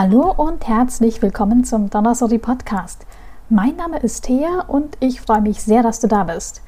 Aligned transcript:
Hallo 0.00 0.32
und 0.32 0.68
herzlich 0.68 1.22
willkommen 1.22 1.64
zum 1.64 1.90
Donnersody 1.90 2.38
Podcast. 2.38 3.04
Mein 3.48 3.74
Name 3.74 3.98
ist 3.98 4.26
Thea 4.26 4.60
und 4.68 4.96
ich 5.00 5.20
freue 5.20 5.40
mich 5.40 5.60
sehr, 5.60 5.82
dass 5.82 5.98
du 5.98 6.06
da 6.06 6.22
bist. 6.22 6.62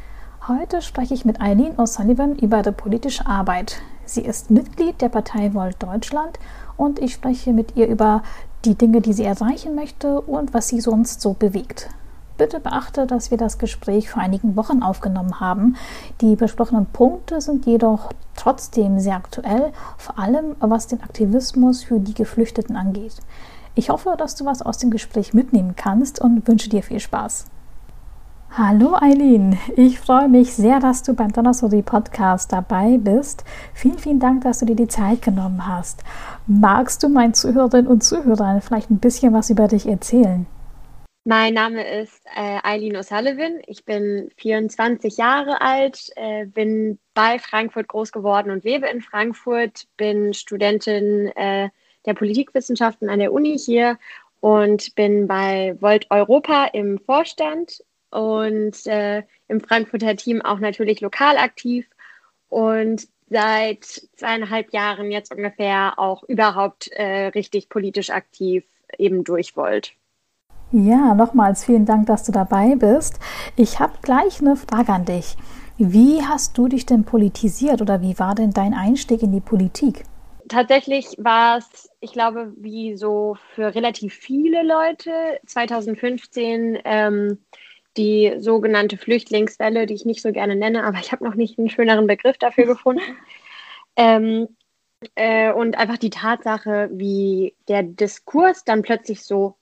Heute 0.48 0.82
spreche 0.82 1.14
ich 1.14 1.24
mit 1.24 1.40
Eileen 1.40 1.76
O'Sullivan 1.76 2.36
über 2.42 2.62
die 2.62 2.72
politische 2.72 3.28
Arbeit. 3.28 3.82
Sie 4.04 4.22
ist 4.22 4.50
Mitglied 4.50 5.00
der 5.00 5.10
Partei 5.10 5.54
Volt 5.54 5.80
Deutschland 5.80 6.40
und 6.76 6.98
ich 6.98 7.12
spreche 7.12 7.52
mit 7.52 7.76
ihr 7.76 7.86
über 7.86 8.24
die 8.64 8.74
Dinge, 8.74 9.00
die 9.00 9.12
sie 9.12 9.26
erreichen 9.26 9.76
möchte 9.76 10.20
und 10.20 10.52
was 10.52 10.66
sie 10.66 10.80
sonst 10.80 11.20
so 11.20 11.32
bewegt. 11.34 11.88
Bitte 12.40 12.58
beachte, 12.58 13.06
dass 13.06 13.30
wir 13.30 13.36
das 13.36 13.58
Gespräch 13.58 14.08
vor 14.08 14.22
einigen 14.22 14.56
Wochen 14.56 14.82
aufgenommen 14.82 15.40
haben. 15.40 15.76
Die 16.22 16.36
besprochenen 16.36 16.86
Punkte 16.86 17.42
sind 17.42 17.66
jedoch 17.66 18.14
trotzdem 18.34 18.98
sehr 18.98 19.16
aktuell, 19.16 19.72
vor 19.98 20.18
allem 20.18 20.56
was 20.58 20.86
den 20.86 21.02
Aktivismus 21.02 21.82
für 21.82 22.00
die 22.00 22.14
Geflüchteten 22.14 22.76
angeht. 22.76 23.16
Ich 23.74 23.90
hoffe, 23.90 24.14
dass 24.16 24.36
du 24.36 24.46
was 24.46 24.62
aus 24.62 24.78
dem 24.78 24.90
Gespräch 24.90 25.34
mitnehmen 25.34 25.76
kannst 25.76 26.18
und 26.18 26.48
wünsche 26.48 26.70
dir 26.70 26.82
viel 26.82 26.98
Spaß. 26.98 27.44
Hallo 28.52 28.96
Eileen, 28.98 29.58
ich 29.76 30.00
freue 30.00 30.30
mich 30.30 30.54
sehr, 30.54 30.80
dass 30.80 31.02
du 31.02 31.12
beim 31.12 31.32
Donnersody 31.32 31.82
Podcast 31.82 32.54
dabei 32.54 32.96
bist. 32.96 33.44
Vielen, 33.74 33.98
vielen 33.98 34.18
Dank, 34.18 34.44
dass 34.44 34.60
du 34.60 34.64
dir 34.64 34.76
die 34.76 34.88
Zeit 34.88 35.20
genommen 35.20 35.66
hast. 35.66 36.02
Magst 36.46 37.02
du 37.02 37.10
meinen 37.10 37.34
Zuhörerinnen 37.34 37.86
und 37.86 38.02
Zuhörern 38.02 38.62
vielleicht 38.62 38.90
ein 38.90 38.98
bisschen 38.98 39.34
was 39.34 39.50
über 39.50 39.68
dich 39.68 39.86
erzählen? 39.86 40.46
Mein 41.24 41.52
Name 41.52 41.86
ist 42.00 42.24
äh, 42.34 42.60
Eileen 42.62 42.96
O'Sullivan. 42.96 43.60
Ich 43.66 43.84
bin 43.84 44.30
24 44.38 45.18
Jahre 45.18 45.60
alt, 45.60 46.10
äh, 46.16 46.46
bin 46.46 46.98
bei 47.12 47.38
Frankfurt 47.38 47.88
groß 47.88 48.10
geworden 48.10 48.50
und 48.50 48.64
lebe 48.64 48.88
in 48.88 49.02
Frankfurt, 49.02 49.86
bin 49.98 50.32
Studentin 50.32 51.26
äh, 51.36 51.68
der 52.06 52.14
Politikwissenschaften 52.14 53.10
an 53.10 53.18
der 53.18 53.34
Uni 53.34 53.58
hier 53.58 53.98
und 54.40 54.94
bin 54.94 55.26
bei 55.26 55.76
Volt 55.80 56.06
Europa 56.10 56.66
im 56.72 56.98
Vorstand 56.98 57.84
und 58.10 58.86
äh, 58.86 59.22
im 59.48 59.60
Frankfurter 59.60 60.16
Team 60.16 60.40
auch 60.40 60.58
natürlich 60.58 61.02
lokal 61.02 61.36
aktiv 61.36 61.86
und 62.48 63.08
seit 63.28 63.84
zweieinhalb 63.84 64.72
Jahren 64.72 65.10
jetzt 65.10 65.32
ungefähr 65.32 65.98
auch 65.98 66.22
überhaupt 66.24 66.88
äh, 66.92 67.26
richtig 67.26 67.68
politisch 67.68 68.08
aktiv 68.08 68.64
eben 68.96 69.22
durch 69.22 69.54
Volt. 69.54 69.92
Ja, 70.72 71.14
nochmals 71.14 71.64
vielen 71.64 71.84
Dank, 71.84 72.06
dass 72.06 72.22
du 72.24 72.30
dabei 72.30 72.76
bist. 72.76 73.18
Ich 73.56 73.80
habe 73.80 73.94
gleich 74.02 74.40
eine 74.40 74.54
Frage 74.54 74.92
an 74.92 75.04
dich. 75.04 75.36
Wie 75.78 76.22
hast 76.22 76.56
du 76.56 76.68
dich 76.68 76.86
denn 76.86 77.04
politisiert 77.04 77.82
oder 77.82 78.02
wie 78.02 78.18
war 78.18 78.34
denn 78.34 78.52
dein 78.52 78.74
Einstieg 78.74 79.22
in 79.22 79.32
die 79.32 79.40
Politik? 79.40 80.04
Tatsächlich 80.48 81.06
war 81.18 81.58
es, 81.58 81.88
ich 82.00 82.12
glaube, 82.12 82.52
wie 82.56 82.96
so 82.96 83.36
für 83.54 83.74
relativ 83.74 84.14
viele 84.14 84.62
Leute 84.62 85.10
2015 85.46 86.78
ähm, 86.84 87.38
die 87.96 88.34
sogenannte 88.38 88.96
Flüchtlingswelle, 88.96 89.86
die 89.86 89.94
ich 89.94 90.04
nicht 90.04 90.22
so 90.22 90.32
gerne 90.32 90.54
nenne, 90.54 90.84
aber 90.84 90.98
ich 90.98 91.10
habe 91.10 91.24
noch 91.24 91.34
nicht 91.34 91.58
einen 91.58 91.70
schöneren 91.70 92.06
Begriff 92.06 92.38
dafür 92.38 92.66
gefunden. 92.66 93.02
ähm, 93.96 94.48
äh, 95.14 95.52
und 95.52 95.78
einfach 95.78 95.98
die 95.98 96.10
Tatsache, 96.10 96.90
wie 96.92 97.56
der 97.68 97.82
Diskurs 97.82 98.64
dann 98.64 98.82
plötzlich 98.82 99.24
so 99.24 99.56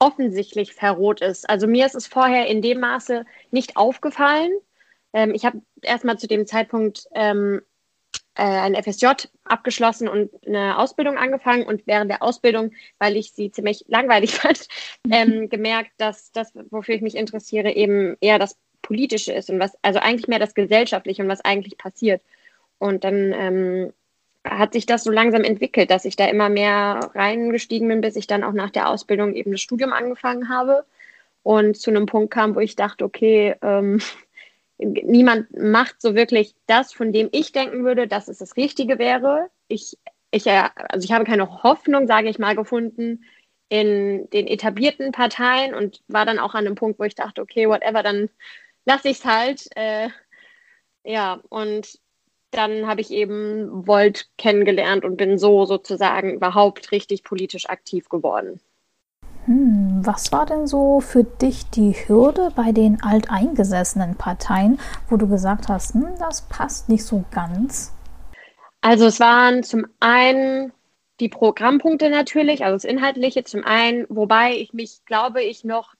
offensichtlich 0.00 0.74
verrot 0.74 1.20
ist. 1.20 1.48
Also 1.48 1.68
mir 1.68 1.86
ist 1.86 1.94
es 1.94 2.08
vorher 2.08 2.46
in 2.46 2.62
dem 2.62 2.80
Maße 2.80 3.24
nicht 3.52 3.76
aufgefallen. 3.76 4.50
Ähm, 5.12 5.32
ich 5.34 5.44
habe 5.44 5.62
erstmal 5.82 6.18
zu 6.18 6.26
dem 6.26 6.46
Zeitpunkt 6.46 7.04
ähm, 7.14 7.60
äh, 8.34 8.42
ein 8.42 8.74
FSJ 8.74 9.28
abgeschlossen 9.44 10.08
und 10.08 10.30
eine 10.46 10.78
Ausbildung 10.78 11.18
angefangen 11.18 11.66
und 11.66 11.86
während 11.86 12.10
der 12.10 12.22
Ausbildung, 12.22 12.72
weil 12.98 13.16
ich 13.16 13.32
sie 13.32 13.52
ziemlich 13.52 13.84
langweilig 13.88 14.34
fand, 14.34 14.66
ähm, 15.10 15.48
gemerkt, 15.50 15.92
dass 15.98 16.32
das, 16.32 16.52
wofür 16.70 16.94
ich 16.94 17.02
mich 17.02 17.14
interessiere, 17.14 17.72
eben 17.72 18.16
eher 18.20 18.38
das 18.38 18.56
Politische 18.82 19.32
ist 19.32 19.50
und 19.50 19.60
was, 19.60 19.76
also 19.82 20.00
eigentlich 20.00 20.28
mehr 20.28 20.38
das 20.38 20.54
Gesellschaftliche 20.54 21.22
und 21.22 21.28
was 21.28 21.44
eigentlich 21.44 21.76
passiert. 21.76 22.22
Und 22.78 23.04
dann 23.04 23.34
ähm, 23.34 23.92
hat 24.44 24.72
sich 24.72 24.86
das 24.86 25.04
so 25.04 25.10
langsam 25.10 25.44
entwickelt, 25.44 25.90
dass 25.90 26.04
ich 26.04 26.16
da 26.16 26.26
immer 26.26 26.48
mehr 26.48 27.10
reingestiegen 27.14 27.88
bin, 27.88 28.00
bis 28.00 28.16
ich 28.16 28.26
dann 28.26 28.44
auch 28.44 28.52
nach 28.52 28.70
der 28.70 28.88
Ausbildung 28.88 29.34
eben 29.34 29.52
das 29.52 29.60
Studium 29.60 29.92
angefangen 29.92 30.48
habe 30.48 30.84
und 31.42 31.76
zu 31.76 31.90
einem 31.90 32.06
Punkt 32.06 32.32
kam, 32.32 32.54
wo 32.54 32.60
ich 32.60 32.76
dachte, 32.76 33.04
okay, 33.04 33.56
ähm, 33.62 34.00
niemand 34.78 35.56
macht 35.56 36.00
so 36.00 36.14
wirklich 36.14 36.54
das, 36.66 36.92
von 36.92 37.12
dem 37.12 37.28
ich 37.32 37.52
denken 37.52 37.84
würde, 37.84 38.08
dass 38.08 38.28
es 38.28 38.38
das 38.38 38.56
Richtige 38.56 38.98
wäre. 38.98 39.50
Ich, 39.68 39.98
ich, 40.30 40.46
äh, 40.46 40.68
also 40.88 41.04
ich 41.04 41.12
habe 41.12 41.24
keine 41.24 41.62
Hoffnung, 41.62 42.06
sage 42.06 42.28
ich 42.28 42.38
mal, 42.38 42.56
gefunden 42.56 43.24
in 43.68 44.28
den 44.30 44.46
etablierten 44.48 45.12
Parteien 45.12 45.74
und 45.74 46.02
war 46.08 46.26
dann 46.26 46.38
auch 46.38 46.54
an 46.54 46.66
einem 46.66 46.74
Punkt, 46.74 46.98
wo 46.98 47.04
ich 47.04 47.14
dachte, 47.14 47.40
okay, 47.40 47.68
whatever, 47.68 48.02
dann 48.02 48.28
lasse 48.84 49.08
ich 49.08 49.18
es 49.18 49.24
halt. 49.24 49.68
Äh, 49.76 50.08
ja, 51.04 51.40
und 51.50 52.00
dann 52.50 52.86
habe 52.86 53.00
ich 53.00 53.10
eben 53.10 53.86
Volt 53.86 54.28
kennengelernt 54.38 55.04
und 55.04 55.16
bin 55.16 55.38
so 55.38 55.64
sozusagen 55.64 56.34
überhaupt 56.34 56.92
richtig 56.92 57.22
politisch 57.22 57.68
aktiv 57.68 58.08
geworden. 58.08 58.60
Hm, 59.46 60.00
was 60.04 60.32
war 60.32 60.46
denn 60.46 60.66
so 60.66 61.00
für 61.00 61.24
dich 61.24 61.70
die 61.70 61.92
Hürde 61.92 62.52
bei 62.54 62.72
den 62.72 63.02
alteingesessenen 63.02 64.16
Parteien, 64.16 64.78
wo 65.08 65.16
du 65.16 65.28
gesagt 65.28 65.68
hast, 65.68 65.94
hm, 65.94 66.08
das 66.18 66.42
passt 66.42 66.88
nicht 66.88 67.04
so 67.04 67.24
ganz? 67.30 67.92
Also 68.80 69.06
es 69.06 69.20
waren 69.20 69.62
zum 69.62 69.86
einen 69.98 70.72
die 71.20 71.28
Programmpunkte 71.28 72.10
natürlich, 72.10 72.64
also 72.64 72.76
das 72.76 72.84
Inhaltliche 72.84 73.44
zum 73.44 73.64
einen, 73.64 74.06
wobei 74.08 74.56
ich 74.56 74.72
mich, 74.72 75.04
glaube 75.04 75.42
ich, 75.42 75.64
noch 75.64 75.94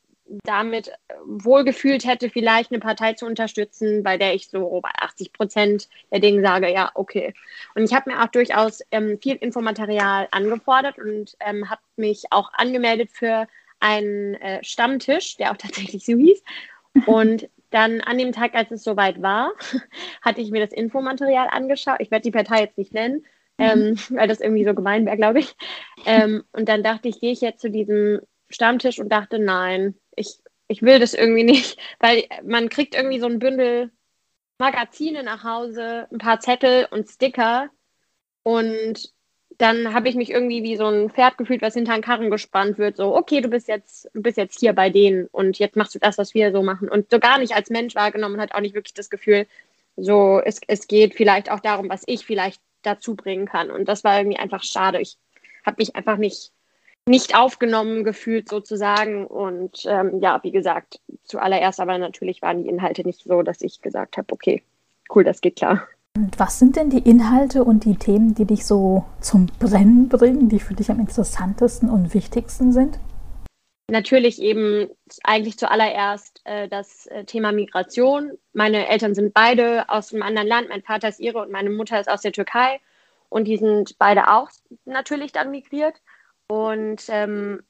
damit 0.44 0.88
äh, 0.88 0.92
wohlgefühlt 1.24 2.04
hätte, 2.04 2.30
vielleicht 2.30 2.70
eine 2.70 2.80
Partei 2.80 3.14
zu 3.14 3.26
unterstützen, 3.26 4.02
bei 4.02 4.16
der 4.16 4.34
ich 4.34 4.48
so 4.48 4.80
bei 4.80 4.91
80 5.00 5.32
Prozent 5.32 5.88
der 6.10 6.20
Dinge 6.20 6.42
sage, 6.42 6.72
ja, 6.72 6.91
okay. 6.94 7.34
Und 7.74 7.84
ich 7.84 7.94
habe 7.94 8.10
mir 8.10 8.22
auch 8.22 8.28
durchaus 8.28 8.80
ähm, 8.90 9.19
viel 9.20 9.36
Infomaterial 9.36 10.28
angefordert 10.30 10.98
und 10.98 11.36
ähm, 11.40 11.69
habe 11.69 11.82
mich 11.96 12.24
auch 12.30 12.52
angemeldet 12.52 13.10
für 13.12 13.46
einen 13.80 14.34
äh, 14.36 14.62
Stammtisch, 14.62 15.36
der 15.36 15.52
auch 15.52 15.56
tatsächlich 15.58 16.04
so 16.04 16.12
hieß. 16.12 16.42
Und 17.06 17.48
dann 17.70 18.00
an 18.00 18.19
dem 18.19 18.32
Tag, 18.32 18.54
als 18.54 18.70
es 18.70 18.82
soweit 18.82 19.22
war, 19.22 19.52
hatte 20.22 20.40
ich 20.40 20.50
mir 20.50 20.60
das 20.60 20.72
Infomaterial 20.72 21.48
angeschaut. 21.50 21.96
Ich 22.00 22.10
werde 22.10 22.22
die 22.22 22.32
Partei 22.32 22.60
jetzt 22.62 22.78
nicht 22.78 22.92
nennen, 22.92 23.24
mhm. 23.58 23.64
ähm, 23.64 23.98
weil 24.10 24.28
das 24.28 24.40
irgendwie 24.40 24.64
so 24.64 24.74
gemein 24.74 25.06
wäre, 25.06 25.16
glaube 25.16 25.40
ich. 25.40 25.54
Ähm, 26.04 26.44
und 26.52 26.69
dann 26.69 26.82
dachte 26.82 27.08
ich, 27.08 27.20
gehe 27.20 27.32
ich 27.32 27.40
jetzt 27.40 27.60
zu 27.60 27.70
diesem 27.70 28.20
Stammtisch 28.50 28.98
und 28.98 29.10
dachte, 29.10 29.38
nein, 29.38 29.94
ich, 30.16 30.38
ich 30.69 30.82
will 30.82 30.98
das 30.98 31.15
irgendwie 31.15 31.44
nicht, 31.44 31.78
weil 32.00 32.25
man 32.44 32.69
kriegt 32.69 32.94
irgendwie 32.94 33.21
so 33.21 33.26
ein 33.26 33.38
Bündel 33.38 33.91
Magazine 34.59 35.22
nach 35.22 35.43
Hause, 35.43 36.06
ein 36.12 36.19
paar 36.19 36.41
Zettel 36.41 36.87
und 36.91 37.09
Sticker 37.09 37.71
und 38.43 39.12
dann 39.60 39.93
habe 39.93 40.09
ich 40.09 40.15
mich 40.15 40.31
irgendwie 40.31 40.62
wie 40.62 40.76
so 40.76 40.87
ein 40.87 41.10
Pferd 41.10 41.37
gefühlt, 41.37 41.60
was 41.60 41.75
hinter 41.75 41.93
den 41.93 42.03
Karren 42.03 42.31
gespannt 42.31 42.78
wird. 42.78 42.97
So, 42.97 43.15
okay, 43.15 43.43
du 43.43 43.49
bist 43.49 43.69
jetzt, 43.69 44.09
du 44.15 44.22
bist 44.22 44.38
jetzt 44.38 44.59
hier 44.59 44.72
bei 44.72 44.88
denen 44.88 45.26
und 45.26 45.59
jetzt 45.59 45.76
machst 45.76 45.94
du 45.94 45.99
das, 45.99 46.16
was 46.16 46.32
wir 46.32 46.50
so 46.50 46.62
machen. 46.62 46.88
Und 46.88 47.10
so 47.10 47.19
gar 47.19 47.38
nicht 47.38 47.54
als 47.54 47.69
Mensch 47.69 47.94
wahrgenommen 47.94 48.41
hat 48.41 48.54
auch 48.54 48.60
nicht 48.60 48.75
wirklich 48.75 48.94
das 48.94 49.10
Gefühl, 49.10 49.47
so, 49.97 50.41
es, 50.43 50.60
es 50.66 50.88
geht 50.88 51.15
vielleicht 51.15 51.50
auch 51.50 51.60
darum, 51.60 51.91
was 51.91 52.04
ich 52.06 52.25
vielleicht 52.25 52.62
dazu 52.82 53.15
bringen 53.16 53.44
kann. 53.44 53.70
Und 53.70 53.87
das 53.87 54.03
war 54.03 54.19
irgendwie 54.19 54.38
einfach 54.38 54.62
schade. 54.62 54.99
Ich 54.99 55.19
habe 55.66 55.76
mich 55.78 55.94
einfach 55.94 56.16
nicht 56.16 56.53
nicht 57.10 57.37
aufgenommen 57.37 58.04
gefühlt 58.04 58.48
sozusagen. 58.48 59.26
Und 59.26 59.82
ähm, 59.87 60.21
ja, 60.21 60.41
wie 60.43 60.53
gesagt, 60.53 61.00
zuallererst 61.25 61.81
aber 61.81 61.98
natürlich 61.98 62.41
waren 62.41 62.62
die 62.62 62.69
Inhalte 62.69 63.04
nicht 63.04 63.25
so, 63.25 63.43
dass 63.43 63.60
ich 63.60 63.82
gesagt 63.82 64.16
habe, 64.16 64.32
okay, 64.32 64.62
cool, 65.15 65.25
das 65.25 65.41
geht 65.41 65.56
klar. 65.56 65.87
Und 66.17 66.38
was 66.38 66.58
sind 66.58 66.76
denn 66.76 66.90
die 66.90 67.08
Inhalte 67.08 67.64
und 67.64 67.84
die 67.84 67.96
Themen, 67.96 68.34
die 68.34 68.44
dich 68.44 68.64
so 68.64 69.05
zum 69.20 69.46
Brennen 69.58 70.08
bringen, 70.08 70.49
die 70.49 70.61
für 70.61 70.75
dich 70.75 70.90
am 70.90 71.00
interessantesten 71.00 71.90
und 71.90 72.14
wichtigsten 72.14 72.73
sind? 72.73 72.99
Natürlich 73.88 74.40
eben 74.40 74.88
eigentlich 75.25 75.58
zuallererst 75.58 76.40
äh, 76.44 76.69
das 76.69 77.06
äh, 77.06 77.25
Thema 77.25 77.50
Migration. 77.50 78.32
Meine 78.52 78.88
Eltern 78.88 79.17
sind 79.17 79.34
beide 79.34 79.88
aus 79.88 80.12
einem 80.12 80.23
anderen 80.23 80.49
Land. 80.49 80.69
Mein 80.69 80.82
Vater 80.82 81.08
ist 81.08 81.19
ihre 81.19 81.43
und 81.43 81.50
meine 81.50 81.70
Mutter 81.70 81.99
ist 81.99 82.08
aus 82.08 82.23
der 82.23 82.32
Türkei. 82.32 82.81
Und 83.29 83.46
die 83.46 83.56
sind 83.56 83.96
beide 83.99 84.29
auch 84.29 84.49
natürlich 84.84 85.32
dann 85.32 85.50
migriert. 85.50 85.94
Und 86.50 87.05
ähm, 87.11 87.62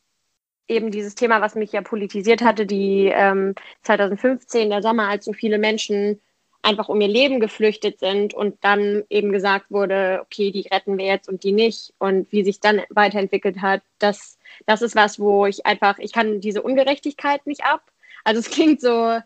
eben 0.66 0.90
dieses 0.90 1.14
Thema, 1.14 1.42
was 1.42 1.54
mich 1.54 1.70
ja 1.70 1.82
politisiert 1.82 2.40
hatte, 2.40 2.64
die 2.64 3.12
ähm, 3.14 3.54
2015, 3.82 4.70
der 4.70 4.80
Sommer, 4.80 5.06
als 5.08 5.26
so 5.26 5.34
viele 5.34 5.58
Menschen 5.58 6.18
einfach 6.62 6.88
um 6.88 6.98
ihr 7.02 7.08
Leben 7.08 7.40
geflüchtet 7.40 7.98
sind 7.98 8.32
und 8.32 8.56
dann 8.64 9.04
eben 9.10 9.32
gesagt 9.32 9.70
wurde, 9.70 10.20
okay, 10.22 10.50
die 10.50 10.66
retten 10.72 10.96
wir 10.96 11.04
jetzt 11.04 11.28
und 11.28 11.44
die 11.44 11.52
nicht 11.52 11.92
und 11.98 12.32
wie 12.32 12.42
sich 12.42 12.60
dann 12.60 12.80
weiterentwickelt 12.88 13.60
hat, 13.60 13.82
das, 13.98 14.38
das 14.64 14.80
ist 14.80 14.96
was, 14.96 15.20
wo 15.20 15.44
ich 15.44 15.66
einfach, 15.66 15.98
ich 15.98 16.14
kann 16.14 16.40
diese 16.40 16.62
Ungerechtigkeit 16.62 17.46
nicht 17.46 17.64
ab. 17.64 17.82
Also 18.24 18.40
es 18.40 18.48
klingt 18.48 18.80
so, 18.80 19.18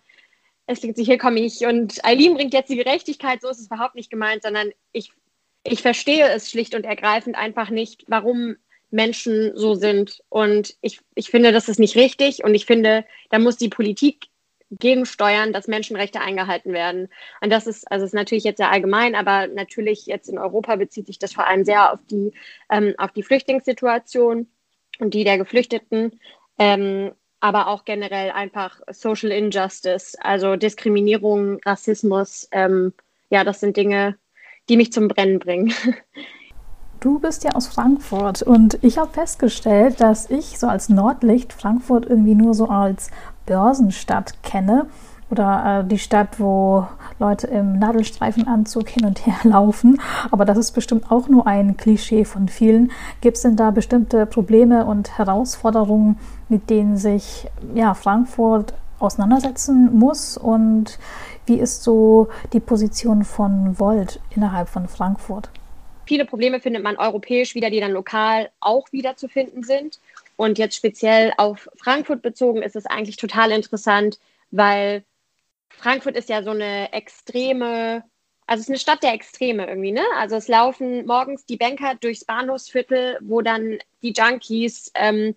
es 0.66 0.80
klingt 0.80 0.96
so, 0.96 1.04
hier 1.04 1.18
komme 1.18 1.38
ich 1.38 1.64
und 1.64 2.04
Eileen 2.04 2.34
bringt 2.34 2.54
jetzt 2.54 2.70
die 2.70 2.76
Gerechtigkeit, 2.76 3.40
so 3.40 3.50
ist 3.50 3.60
es 3.60 3.66
überhaupt 3.66 3.94
nicht 3.94 4.10
gemeint, 4.10 4.42
sondern 4.42 4.72
ich, 4.90 5.12
ich 5.62 5.80
verstehe 5.80 6.28
es 6.30 6.50
schlicht 6.50 6.74
und 6.74 6.82
ergreifend 6.82 7.36
einfach 7.36 7.70
nicht, 7.70 8.04
warum 8.08 8.56
Menschen 8.90 9.56
so 9.56 9.74
sind. 9.74 10.22
Und 10.28 10.76
ich, 10.80 11.00
ich 11.14 11.30
finde, 11.30 11.52
das 11.52 11.68
ist 11.68 11.78
nicht 11.78 11.96
richtig. 11.96 12.44
Und 12.44 12.54
ich 12.54 12.66
finde, 12.66 13.04
da 13.30 13.38
muss 13.38 13.56
die 13.56 13.68
Politik 13.68 14.28
gegensteuern, 14.70 15.52
dass 15.52 15.68
Menschenrechte 15.68 16.20
eingehalten 16.20 16.72
werden. 16.72 17.08
Und 17.40 17.50
das 17.50 17.66
ist, 17.66 17.90
also 17.90 18.04
ist 18.04 18.14
natürlich 18.14 18.44
jetzt 18.44 18.58
sehr 18.58 18.70
allgemein, 18.70 19.14
aber 19.14 19.46
natürlich 19.46 20.06
jetzt 20.06 20.28
in 20.28 20.38
Europa 20.38 20.76
bezieht 20.76 21.06
sich 21.06 21.18
das 21.18 21.32
vor 21.32 21.46
allem 21.46 21.64
sehr 21.64 21.92
auf 21.92 22.00
die, 22.10 22.32
ähm, 22.70 22.94
auf 22.98 23.12
die 23.12 23.22
Flüchtlingssituation 23.22 24.48
und 24.98 25.14
die 25.14 25.24
der 25.24 25.38
Geflüchteten, 25.38 26.20
ähm, 26.58 27.12
aber 27.40 27.68
auch 27.68 27.84
generell 27.84 28.30
einfach 28.30 28.80
Social 28.90 29.30
Injustice, 29.30 30.16
also 30.20 30.56
Diskriminierung, 30.56 31.60
Rassismus. 31.64 32.48
Ähm, 32.52 32.94
ja, 33.28 33.44
das 33.44 33.60
sind 33.60 33.76
Dinge, 33.76 34.16
die 34.68 34.76
mich 34.76 34.92
zum 34.92 35.08
Brennen 35.08 35.38
bringen. 35.38 35.74
Du 37.04 37.18
bist 37.18 37.44
ja 37.44 37.50
aus 37.50 37.66
Frankfurt 37.66 38.40
und 38.40 38.78
ich 38.80 38.96
habe 38.96 39.10
festgestellt, 39.10 40.00
dass 40.00 40.30
ich 40.30 40.58
so 40.58 40.68
als 40.68 40.88
Nordlicht 40.88 41.52
Frankfurt 41.52 42.06
irgendwie 42.06 42.34
nur 42.34 42.54
so 42.54 42.70
als 42.70 43.10
Börsenstadt 43.44 44.42
kenne 44.42 44.86
oder 45.28 45.80
äh, 45.80 45.86
die 45.86 45.98
Stadt, 45.98 46.40
wo 46.40 46.88
Leute 47.18 47.46
im 47.48 47.78
Nadelstreifenanzug 47.78 48.88
hin 48.88 49.04
und 49.04 49.26
her 49.26 49.34
laufen. 49.42 50.00
Aber 50.30 50.46
das 50.46 50.56
ist 50.56 50.72
bestimmt 50.72 51.10
auch 51.10 51.28
nur 51.28 51.46
ein 51.46 51.76
Klischee 51.76 52.24
von 52.24 52.48
vielen. 52.48 52.90
Gibt 53.20 53.36
es 53.36 53.42
denn 53.42 53.56
da 53.56 53.70
bestimmte 53.70 54.24
Probleme 54.24 54.86
und 54.86 55.18
Herausforderungen, 55.18 56.18
mit 56.48 56.70
denen 56.70 56.96
sich 56.96 57.50
ja, 57.74 57.92
Frankfurt 57.92 58.72
auseinandersetzen 58.98 59.94
muss? 59.94 60.38
Und 60.38 60.98
wie 61.44 61.56
ist 61.56 61.82
so 61.82 62.28
die 62.54 62.60
Position 62.60 63.24
von 63.24 63.78
Volt 63.78 64.20
innerhalb 64.34 64.70
von 64.70 64.88
Frankfurt? 64.88 65.50
Viele 66.06 66.24
Probleme 66.24 66.60
findet 66.60 66.82
man 66.82 66.96
europäisch 66.96 67.54
wieder, 67.54 67.70
die 67.70 67.80
dann 67.80 67.92
lokal 67.92 68.50
auch 68.60 68.92
wieder 68.92 69.16
zu 69.16 69.28
finden 69.28 69.62
sind. 69.62 69.98
Und 70.36 70.58
jetzt 70.58 70.76
speziell 70.76 71.32
auf 71.36 71.68
Frankfurt 71.76 72.22
bezogen 72.22 72.62
ist 72.62 72.76
es 72.76 72.86
eigentlich 72.86 73.16
total 73.16 73.52
interessant, 73.52 74.18
weil 74.50 75.04
Frankfurt 75.68 76.16
ist 76.16 76.28
ja 76.28 76.42
so 76.42 76.50
eine 76.50 76.92
extreme, 76.92 78.04
also 78.46 78.60
es 78.60 78.66
ist 78.66 78.70
eine 78.70 78.78
Stadt 78.78 79.02
der 79.02 79.14
Extreme 79.14 79.66
irgendwie, 79.66 79.92
ne? 79.92 80.04
Also 80.16 80.36
es 80.36 80.48
laufen 80.48 81.06
morgens 81.06 81.46
die 81.46 81.56
Banker 81.56 81.94
durchs 81.94 82.24
Bahnhofsviertel, 82.24 83.18
wo 83.20 83.40
dann 83.40 83.78
die 84.02 84.12
Junkies 84.12 84.90
ähm, 84.94 85.34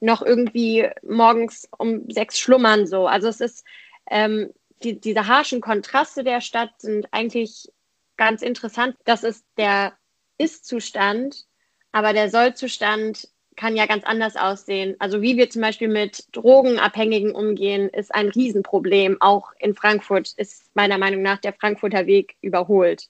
noch 0.00 0.22
irgendwie 0.22 0.88
morgens 1.02 1.68
um 1.78 2.10
sechs 2.10 2.38
schlummern 2.38 2.86
so. 2.86 3.06
Also 3.06 3.28
es 3.28 3.40
ist 3.40 3.64
ähm, 4.10 4.52
die, 4.82 4.98
diese 4.98 5.26
harschen 5.26 5.60
Kontraste 5.60 6.24
der 6.24 6.40
Stadt 6.40 6.72
sind 6.78 7.06
eigentlich 7.12 7.70
ganz 8.16 8.42
interessant. 8.42 8.96
Das 9.04 9.24
ist 9.24 9.44
der 9.56 9.92
Ist-Zustand, 10.40 11.44
aber 11.92 12.12
der 12.12 12.30
Soll-Zustand 12.30 13.28
kann 13.56 13.76
ja 13.76 13.86
ganz 13.86 14.04
anders 14.04 14.36
aussehen. 14.36 14.96
Also 14.98 15.20
wie 15.20 15.36
wir 15.36 15.50
zum 15.50 15.60
Beispiel 15.60 15.88
mit 15.88 16.24
Drogenabhängigen 16.32 17.32
umgehen, 17.32 17.90
ist 17.90 18.14
ein 18.14 18.28
Riesenproblem. 18.28 19.18
Auch 19.20 19.52
in 19.58 19.74
Frankfurt 19.74 20.32
ist 20.36 20.74
meiner 20.74 20.96
Meinung 20.96 21.20
nach 21.20 21.38
der 21.38 21.52
Frankfurter 21.52 22.06
Weg 22.06 22.36
überholt. 22.40 23.08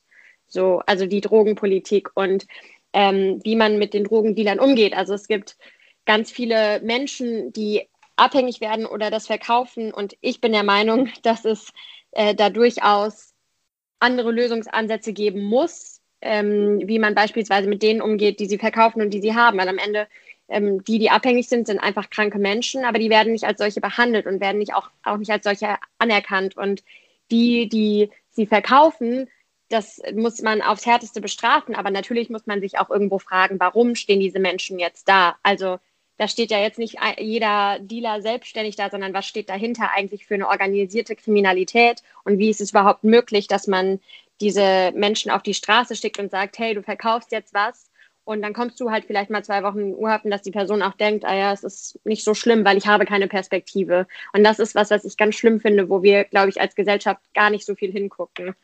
So, 0.49 0.83
also 0.87 1.07
die 1.07 1.21
Drogenpolitik 1.21 2.11
und 2.15 2.47
ähm, 2.93 3.41
wie 3.45 3.55
man 3.55 3.79
mit 3.79 3.95
den 3.95 4.05
Drogendealern 4.05 4.59
umgeht. 4.59 4.97
Also 4.97 5.15
es 5.15 5.29
gibt 5.29 5.57
ganz 6.05 6.33
viele 6.33 6.81
Menschen, 6.81 7.53
die 7.53 7.89
abhängig 8.17 8.61
werden 8.61 8.87
oder 8.87 9.11
das 9.11 9.29
verkaufen. 9.29 9.93
Und 9.93 10.17
ich 10.21 10.41
bin 10.41 10.51
der 10.51 10.65
Meinung, 10.65 11.09
dass 11.23 11.45
es 11.45 11.71
äh, 12.11 12.35
da 12.35 12.51
durchaus 12.51 13.35
andere 14.01 14.33
Lösungsansätze 14.33 15.13
geben 15.13 15.43
muss, 15.43 16.00
ähm, 16.23 16.81
wie 16.87 16.99
man 16.99 17.15
beispielsweise 17.15 17.69
mit 17.69 17.83
denen 17.83 18.03
umgeht, 18.03 18.41
die 18.41 18.47
sie 18.47 18.59
verkaufen 18.59 19.03
und 19.03 19.11
die 19.11 19.21
sie 19.21 19.35
haben. 19.35 19.59
Weil 19.59 19.69
am 19.69 19.79
Ende 19.79 20.07
ähm, 20.49 20.85
die, 20.85 20.99
die 20.99 21.11
abhängig 21.11 21.49
sind, 21.49 21.67
sind 21.67 21.79
einfach 21.79 22.11
kranke 22.11 22.39
Menschen, 22.39 22.85
aber 22.85 22.99
die 22.99 23.09
werden 23.09 23.33
nicht 23.33 23.45
als 23.45 23.59
solche 23.59 23.81
behandelt 23.81 24.27
und 24.27 24.41
werden 24.41 24.59
nicht 24.59 24.75
auch, 24.75 24.91
auch 25.05 25.17
nicht 25.17 25.31
als 25.31 25.45
solche 25.45 25.77
anerkannt. 25.99 26.57
Und 26.57 26.83
die, 27.31 27.69
die 27.69 28.11
sie 28.31 28.47
verkaufen, 28.47 29.29
das 29.69 30.03
muss 30.15 30.43
man 30.43 30.63
aufs 30.63 30.85
Härteste 30.85 31.21
bestrafen, 31.21 31.77
aber 31.77 31.91
natürlich 31.91 32.29
muss 32.29 32.47
man 32.47 32.61
sich 32.61 32.79
auch 32.79 32.91
irgendwo 32.91 33.19
fragen, 33.19 33.61
warum 33.61 33.95
stehen 33.95 34.19
diese 34.19 34.41
Menschen 34.41 34.81
jetzt 34.81 35.09
da? 35.09 35.37
Also 35.45 35.79
da 36.17 36.27
steht 36.27 36.51
ja 36.51 36.59
jetzt 36.59 36.79
nicht 36.79 36.97
jeder 37.19 37.79
Dealer 37.81 38.21
selbstständig 38.21 38.77
da, 38.77 38.91
sondern 38.91 39.15
was 39.15 39.27
steht 39.27 39.49
dahinter 39.49 39.93
eigentlich 39.95 40.27
für 40.27 40.35
eine 40.35 40.49
organisierte 40.49 41.15
Kriminalität 41.15 42.03
und 42.25 42.39
wie 42.39 42.51
ist 42.51 42.61
es 42.61 42.71
überhaupt 42.71 43.05
möglich, 43.05 43.47
dass 43.47 43.69
man 43.69 44.01
diese 44.41 44.93
Menschen 44.95 45.31
auf 45.31 45.43
die 45.43 45.55
Straße 45.55 45.97
schickt 45.97 46.19
und 46.19 46.31
sagt, 46.31 46.59
hey, 46.59 46.75
du 46.75 46.83
verkaufst 46.83 47.33
jetzt 47.33 47.55
was 47.55 47.91
und 48.25 48.43
dann 48.43 48.53
kommst 48.53 48.79
du 48.81 48.91
halt 48.91 49.07
vielleicht 49.07 49.31
mal 49.31 49.45
zwei 49.45 49.63
Wochen 49.63 49.81
in 49.81 49.95
Urhaft 49.97 50.25
dass 50.27 50.43
die 50.43 50.51
Person 50.51 50.83
auch 50.83 50.95
denkt, 50.95 51.25
ah 51.25 51.35
ja, 51.35 51.53
es 51.53 51.65
ist 51.65 51.99
nicht 52.05 52.25
so 52.25 52.35
schlimm, 52.35 52.65
weil 52.65 52.77
ich 52.77 52.87
habe 52.87 53.05
keine 53.05 53.29
Perspektive. 53.29 54.07
Und 54.33 54.45
das 54.45 54.59
ist 54.59 54.75
was, 54.75 54.91
was 54.91 55.05
ich 55.05 55.17
ganz 55.17 55.35
schlimm 55.35 55.61
finde, 55.61 55.89
wo 55.89 56.03
wir, 56.03 56.25
glaube 56.25 56.49
ich, 56.49 56.61
als 56.61 56.75
Gesellschaft 56.75 57.21
gar 57.35 57.51
nicht 57.51 57.67
so 57.67 57.75
viel 57.75 57.91
hingucken. 57.91 58.55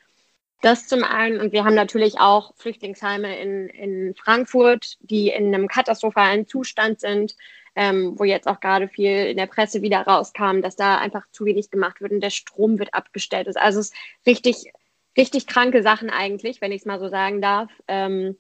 Das 0.62 0.87
zum 0.87 1.05
einen. 1.05 1.40
Und 1.40 1.52
wir 1.52 1.64
haben 1.64 1.75
natürlich 1.75 2.19
auch 2.19 2.55
Flüchtlingsheime 2.56 3.38
in, 3.40 3.69
in 3.69 4.14
Frankfurt, 4.14 4.99
die 5.00 5.28
in 5.31 5.55
einem 5.55 5.69
katastrophalen 5.69 6.46
Zustand 6.46 7.00
sind, 7.00 7.34
ähm, 7.75 8.14
wo 8.17 8.25
jetzt 8.25 8.46
auch 8.46 8.61
gerade 8.61 8.88
viel 8.88 9.26
in 9.26 9.37
der 9.37 9.46
Presse 9.46 9.82
wieder 9.82 10.02
rauskam, 10.02 10.62
dass 10.62 10.76
da 10.76 10.99
einfach 10.99 11.25
zu 11.32 11.44
wenig 11.44 11.70
gemacht 11.70 12.00
wird 12.00 12.12
und 12.12 12.20
der 12.20 12.31
Strom 12.31 12.78
wird 12.78 12.94
abgestellt. 12.94 13.49
Also 13.56 13.81
es 13.81 13.88
ist 13.88 13.94
richtig, 14.26 14.73
richtig 15.16 15.46
kranke 15.46 15.82
Sachen 15.82 16.10
eigentlich, 16.10 16.60
wenn 16.60 16.72
ich 16.72 16.80
es 16.82 16.86
mal 16.86 16.98
so 17.00 17.08
sagen 17.08 17.40
darf. 17.40 17.70
Ähm, 17.88 18.36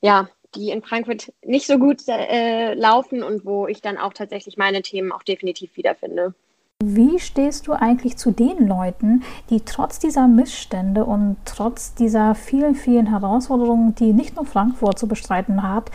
ja, 0.00 0.28
die 0.54 0.70
in 0.70 0.82
Frankfurt 0.82 1.32
nicht 1.44 1.66
so 1.66 1.78
gut 1.78 2.02
äh, 2.06 2.74
laufen 2.74 3.22
und 3.22 3.44
wo 3.44 3.66
ich 3.66 3.80
dann 3.80 3.98
auch 3.98 4.12
tatsächlich 4.12 4.56
meine 4.56 4.82
Themen 4.82 5.12
auch 5.12 5.22
definitiv 5.22 5.76
wiederfinde. 5.76 6.34
Wie 6.82 7.18
stehst 7.18 7.66
du 7.66 7.72
eigentlich 7.72 8.18
zu 8.18 8.30
den 8.30 8.66
Leuten, 8.66 9.22
die 9.48 9.60
trotz 9.60 10.00
dieser 10.00 10.28
Missstände 10.28 11.04
und 11.04 11.36
trotz 11.44 11.94
dieser 11.94 12.34
vielen, 12.34 12.74
vielen 12.74 13.06
Herausforderungen, 13.06 13.94
die 13.94 14.12
nicht 14.12 14.36
nur 14.36 14.44
Frankfurt 14.44 14.98
zu 14.98 15.06
bestreiten 15.06 15.62
hat, 15.62 15.90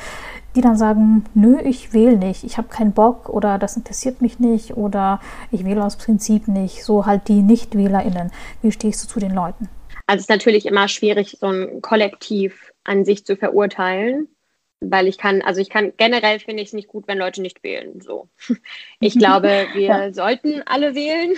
die 0.56 0.62
dann 0.62 0.78
sagen, 0.78 1.26
nö, 1.36 1.60
ich 1.60 1.94
wähle 1.94 2.18
nicht, 2.18 2.44
ich 2.44 2.58
habe 2.58 2.70
keinen 2.70 2.94
Bock 2.94 3.30
oder 3.30 3.60
das 3.60 3.78
interessiert 3.78 4.22
mich 4.22 4.40
nicht 4.40 4.78
oder 4.78 5.20
ich 5.52 5.64
wähle 5.64 5.86
aus 5.86 5.98
Prinzip 5.98 6.48
nicht, 6.48 6.84
so 6.84 7.06
halt 7.06 7.28
die 7.28 7.44
Nichtwählerinnen. 7.44 8.32
Wie 8.62 8.72
stehst 8.72 9.04
du 9.04 9.08
zu 9.08 9.20
den 9.20 9.34
Leuten? 9.34 9.70
Also 10.10 10.22
es 10.22 10.24
ist 10.24 10.30
natürlich 10.30 10.66
immer 10.66 10.88
schwierig, 10.88 11.38
so 11.40 11.46
ein 11.46 11.84
Kollektiv 11.84 12.74
an 12.84 13.06
sich 13.06 13.26
zu 13.26 13.38
verurteilen, 13.38 14.28
weil 14.80 15.06
ich 15.06 15.20
kann, 15.20 15.44
also 15.44 15.62
ich 15.62 15.70
kann 15.70 15.94
generell 15.98 16.40
finde 16.40 16.64
ich 16.64 16.70
es 16.70 16.74
nicht 16.74 16.88
gut, 16.88 17.08
wenn 17.08 17.20
Leute 17.20 17.44
nicht 17.44 17.62
wählen. 17.62 18.02
So, 18.02 18.28
ich 19.00 19.20
glaube, 19.20 19.68
wir 19.76 19.82
ja. 19.82 20.12
sollten 20.12 20.64
alle 20.66 20.96
wählen, 20.96 21.38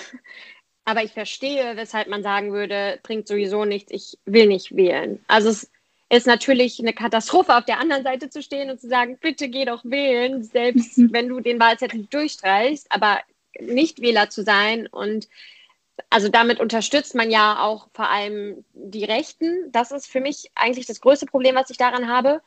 aber 0.86 1.03
ich 1.03 1.12
verstehe, 1.12 1.75
weshalb 1.75 2.07
man 2.07 2.24
sagen 2.24 2.53
würde, 2.53 2.98
bringt 3.03 3.27
sowieso 3.27 3.65
nichts, 3.65 3.91
ich 3.91 4.17
will 4.24 4.48
nicht 4.48 4.74
wählen. 4.74 5.19
Also 5.27 5.50
es 5.50 5.69
ist 6.07 6.25
natürlich 6.25 6.79
eine 6.79 6.93
Katastrophe, 6.93 7.57
auf 7.57 7.65
der 7.65 7.77
anderen 7.77 8.03
Seite 8.03 8.29
zu 8.29 8.41
stehen 8.41 8.69
und 8.69 8.79
zu 8.79 8.88
sagen, 8.88 9.17
bitte 9.19 9.50
geh 9.50 9.65
doch 9.65 9.84
wählen, 9.84 10.43
selbst 10.43 10.98
wenn 11.12 11.27
du 11.27 11.41
den 11.41 11.60
Wahlzettel 11.60 12.07
durchstreichst, 12.10 12.88
aber 12.89 13.19
nicht 13.60 14.01
Wähler 14.01 14.29
zu 14.29 14.43
sein 14.43 14.88
und 14.88 15.27
also 16.10 16.29
damit 16.29 16.60
unterstützt 16.60 17.15
man 17.15 17.31
ja 17.31 17.63
auch 17.63 17.88
vor 17.93 18.10
allem 18.10 18.65
die 18.74 19.05
Rechten. 19.05 19.71
Das 19.71 19.91
ist 19.91 20.07
für 20.07 20.21
mich 20.21 20.51
eigentlich 20.55 20.86
das 20.86 21.01
größte 21.01 21.25
Problem, 21.25 21.55
was 21.55 21.69
ich 21.69 21.77
daran 21.77 22.07
habe. 22.07 22.41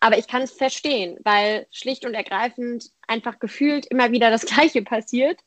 Aber 0.00 0.18
ich 0.18 0.28
kann 0.28 0.42
es 0.42 0.52
verstehen, 0.52 1.18
weil 1.24 1.66
schlicht 1.72 2.04
und 2.04 2.14
ergreifend 2.14 2.90
einfach 3.06 3.38
gefühlt 3.38 3.86
immer 3.86 4.12
wieder 4.12 4.30
das 4.30 4.46
Gleiche 4.46 4.82
passiert 4.82 5.40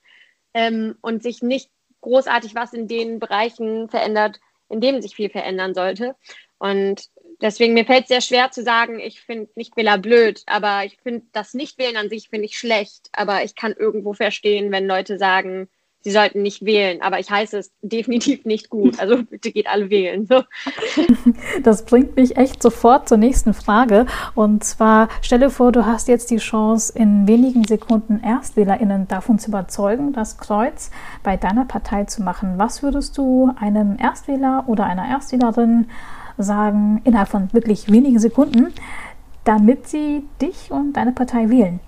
ähm, 0.53 0.97
und 1.01 1.23
sich 1.23 1.41
nicht 1.41 1.69
großartig 2.01 2.55
was 2.55 2.73
in 2.73 2.87
den 2.87 3.19
Bereichen 3.19 3.89
verändert, 3.89 4.39
in 4.69 4.81
denen 4.81 5.01
sich 5.01 5.15
viel 5.15 5.29
verändern 5.29 5.73
sollte. 5.73 6.15
Und 6.57 7.09
deswegen 7.41 7.73
mir 7.73 7.85
fällt 7.85 8.03
es 8.03 8.09
sehr 8.09 8.21
schwer 8.21 8.51
zu 8.51 8.63
sagen, 8.63 8.99
ich 8.99 9.21
finde 9.21 9.49
Nichtwähler 9.55 9.97
blöd, 9.97 10.43
aber 10.45 10.83
ich 10.85 10.97
finde 10.97 11.25
das 11.31 11.53
Nichtwählen 11.53 11.97
an 11.97 12.09
sich 12.09 12.29
finde 12.29 12.45
ich 12.45 12.57
schlecht. 12.57 13.09
Aber 13.13 13.43
ich 13.43 13.55
kann 13.55 13.73
irgendwo 13.73 14.13
verstehen, 14.13 14.71
wenn 14.71 14.87
Leute 14.87 15.17
sagen, 15.17 15.69
sie 16.01 16.11
sollten 16.11 16.41
nicht 16.41 16.65
wählen. 16.65 17.01
Aber 17.01 17.19
ich 17.19 17.29
heiße 17.29 17.57
es 17.57 17.71
definitiv 17.81 18.45
nicht 18.45 18.69
gut. 18.69 18.99
Also 18.99 19.23
bitte 19.23 19.51
geht 19.51 19.67
alle 19.67 19.89
wählen. 19.89 20.25
So. 20.25 20.43
Das 21.63 21.85
bringt 21.85 22.15
mich 22.15 22.37
echt 22.37 22.61
sofort 22.61 23.07
zur 23.07 23.17
nächsten 23.17 23.53
Frage. 23.53 24.05
Und 24.35 24.63
zwar 24.63 25.09
stelle 25.21 25.49
vor, 25.49 25.71
du 25.71 25.85
hast 25.85 26.07
jetzt 26.07 26.31
die 26.31 26.37
Chance, 26.37 26.93
in 26.95 27.27
wenigen 27.27 27.63
Sekunden 27.63 28.21
ErstwählerInnen 28.23 29.07
davon 29.07 29.39
zu 29.39 29.49
überzeugen, 29.49 30.13
das 30.13 30.37
Kreuz 30.37 30.91
bei 31.23 31.37
deiner 31.37 31.65
Partei 31.65 32.05
zu 32.05 32.23
machen. 32.23 32.53
Was 32.57 32.83
würdest 32.83 33.17
du 33.17 33.51
einem 33.59 33.97
Erstwähler 33.99 34.65
oder 34.67 34.85
einer 34.85 35.07
Erstwählerin 35.07 35.87
sagen, 36.37 37.01
innerhalb 37.03 37.29
von 37.29 37.53
wirklich 37.53 37.91
wenigen 37.91 38.19
Sekunden, 38.19 38.73
damit 39.43 39.87
sie 39.87 40.23
dich 40.41 40.71
und 40.71 40.93
deine 40.93 41.11
Partei 41.11 41.49
wählen? 41.49 41.79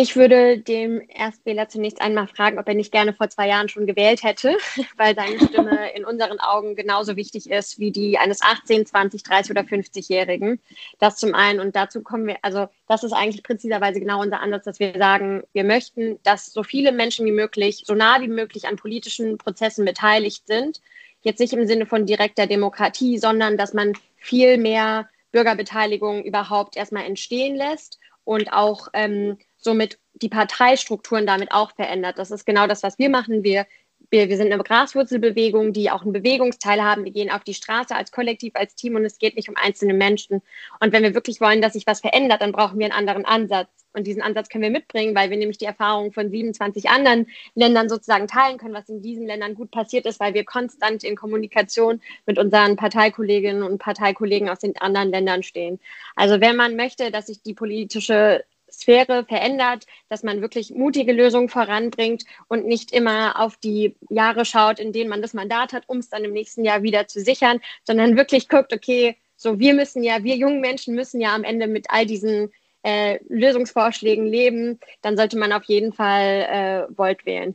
Ich 0.00 0.14
würde 0.14 0.60
dem 0.60 1.02
Erstwähler 1.08 1.68
zunächst 1.68 2.00
einmal 2.00 2.28
fragen, 2.28 2.60
ob 2.60 2.68
er 2.68 2.74
nicht 2.74 2.92
gerne 2.92 3.12
vor 3.12 3.30
zwei 3.30 3.48
Jahren 3.48 3.68
schon 3.68 3.84
gewählt 3.84 4.22
hätte, 4.22 4.56
weil 4.96 5.16
seine 5.16 5.40
Stimme 5.44 5.90
in 5.92 6.04
unseren 6.04 6.38
Augen 6.38 6.76
genauso 6.76 7.16
wichtig 7.16 7.50
ist 7.50 7.80
wie 7.80 7.90
die 7.90 8.16
eines 8.16 8.40
18, 8.40 8.86
20, 8.86 9.24
30 9.24 9.50
oder 9.50 9.62
50-Jährigen. 9.62 10.60
Das 11.00 11.16
zum 11.16 11.34
einen. 11.34 11.58
Und 11.58 11.74
dazu 11.74 12.00
kommen 12.00 12.28
wir, 12.28 12.36
also 12.42 12.68
das 12.86 13.02
ist 13.02 13.10
eigentlich 13.10 13.42
präziserweise 13.42 13.98
genau 13.98 14.22
unser 14.22 14.38
Ansatz, 14.38 14.66
dass 14.66 14.78
wir 14.78 14.96
sagen, 14.96 15.42
wir 15.52 15.64
möchten, 15.64 16.20
dass 16.22 16.46
so 16.46 16.62
viele 16.62 16.92
Menschen 16.92 17.26
wie 17.26 17.32
möglich, 17.32 17.82
so 17.84 17.96
nah 17.96 18.20
wie 18.20 18.28
möglich 18.28 18.68
an 18.68 18.76
politischen 18.76 19.36
Prozessen 19.36 19.84
beteiligt 19.84 20.46
sind. 20.46 20.80
Jetzt 21.22 21.40
nicht 21.40 21.54
im 21.54 21.66
Sinne 21.66 21.86
von 21.86 22.06
direkter 22.06 22.46
Demokratie, 22.46 23.18
sondern 23.18 23.56
dass 23.56 23.74
man 23.74 23.94
viel 24.16 24.58
mehr 24.58 25.08
Bürgerbeteiligung 25.32 26.22
überhaupt 26.22 26.76
erstmal 26.76 27.04
entstehen 27.04 27.56
lässt 27.56 27.98
und 28.28 28.52
auch 28.52 28.88
ähm, 28.92 29.38
somit 29.56 29.98
die 30.12 30.28
Parteistrukturen 30.28 31.26
damit 31.26 31.50
auch 31.50 31.72
verändert. 31.74 32.18
Das 32.18 32.30
ist 32.30 32.44
genau 32.44 32.66
das, 32.66 32.82
was 32.82 32.98
wir 32.98 33.08
machen. 33.08 33.42
Wir, 33.42 33.66
wir, 34.10 34.28
wir 34.28 34.36
sind 34.36 34.52
eine 34.52 34.62
Graswurzelbewegung, 34.62 35.72
die 35.72 35.90
auch 35.90 36.02
einen 36.02 36.12
Bewegungsteil 36.12 36.82
haben. 36.82 37.06
Wir 37.06 37.12
gehen 37.12 37.30
auf 37.30 37.42
die 37.42 37.54
Straße 37.54 37.96
als 37.96 38.12
Kollektiv, 38.12 38.52
als 38.54 38.74
Team 38.74 38.96
und 38.96 39.06
es 39.06 39.18
geht 39.18 39.34
nicht 39.34 39.48
um 39.48 39.56
einzelne 39.56 39.94
Menschen. 39.94 40.42
Und 40.78 40.92
wenn 40.92 41.04
wir 41.04 41.14
wirklich 41.14 41.40
wollen, 41.40 41.62
dass 41.62 41.72
sich 41.72 41.86
was 41.86 42.00
verändert, 42.00 42.42
dann 42.42 42.52
brauchen 42.52 42.78
wir 42.78 42.84
einen 42.84 43.08
anderen 43.08 43.24
Ansatz. 43.24 43.70
Und 43.98 44.06
diesen 44.06 44.22
Ansatz 44.22 44.48
können 44.48 44.62
wir 44.62 44.70
mitbringen, 44.70 45.14
weil 45.14 45.28
wir 45.28 45.36
nämlich 45.36 45.58
die 45.58 45.64
Erfahrungen 45.64 46.12
von 46.12 46.30
27 46.30 46.88
anderen 46.88 47.26
Ländern 47.54 47.88
sozusagen 47.88 48.28
teilen 48.28 48.56
können, 48.56 48.74
was 48.74 48.88
in 48.88 49.02
diesen 49.02 49.26
Ländern 49.26 49.54
gut 49.54 49.70
passiert 49.70 50.06
ist, 50.06 50.20
weil 50.20 50.34
wir 50.34 50.44
konstant 50.44 51.04
in 51.04 51.16
Kommunikation 51.16 52.00
mit 52.24 52.38
unseren 52.38 52.76
Parteikolleginnen 52.76 53.62
und 53.62 53.78
Parteikollegen 53.78 54.48
aus 54.48 54.60
den 54.60 54.76
anderen 54.78 55.10
Ländern 55.10 55.42
stehen. 55.42 55.80
Also 56.14 56.40
wenn 56.40 56.56
man 56.56 56.76
möchte, 56.76 57.10
dass 57.10 57.26
sich 57.26 57.42
die 57.42 57.54
politische 57.54 58.44
Sphäre 58.70 59.24
verändert, 59.24 59.86
dass 60.08 60.22
man 60.22 60.40
wirklich 60.40 60.70
mutige 60.70 61.12
Lösungen 61.12 61.48
voranbringt 61.48 62.24
und 62.48 62.66
nicht 62.66 62.92
immer 62.92 63.40
auf 63.40 63.56
die 63.56 63.96
Jahre 64.08 64.44
schaut, 64.44 64.78
in 64.78 64.92
denen 64.92 65.10
man 65.10 65.22
das 65.22 65.34
Mandat 65.34 65.72
hat, 65.72 65.84
um 65.88 65.98
es 65.98 66.08
dann 66.08 66.24
im 66.24 66.32
nächsten 66.32 66.64
Jahr 66.64 66.82
wieder 66.82 67.08
zu 67.08 67.20
sichern, 67.20 67.60
sondern 67.84 68.16
wirklich 68.16 68.48
guckt, 68.48 68.72
okay, 68.72 69.16
so 69.36 69.58
wir 69.58 69.72
müssen 69.74 70.02
ja, 70.02 70.22
wir 70.24 70.36
jungen 70.36 70.60
Menschen 70.60 70.94
müssen 70.94 71.20
ja 71.20 71.34
am 71.34 71.44
Ende 71.44 71.66
mit 71.66 71.86
all 71.90 72.06
diesen 72.06 72.50
äh, 72.82 73.18
Lösungsvorschlägen 73.28 74.26
leben, 74.26 74.78
dann 75.02 75.16
sollte 75.16 75.38
man 75.38 75.52
auf 75.52 75.64
jeden 75.64 75.92
Fall 75.92 76.46
äh, 76.50 76.98
Volt 76.98 77.26
wählen. 77.26 77.54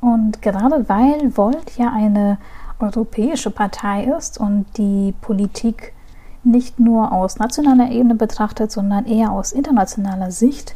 Und 0.00 0.42
gerade 0.42 0.88
weil 0.88 1.36
Volt 1.36 1.76
ja 1.78 1.92
eine 1.92 2.38
europäische 2.78 3.50
Partei 3.50 4.04
ist 4.04 4.38
und 4.38 4.66
die 4.76 5.14
Politik 5.20 5.92
nicht 6.44 6.78
nur 6.78 7.12
aus 7.12 7.38
nationaler 7.38 7.90
Ebene 7.90 8.14
betrachtet, 8.14 8.70
sondern 8.70 9.06
eher 9.06 9.32
aus 9.32 9.52
internationaler 9.52 10.30
Sicht. 10.30 10.74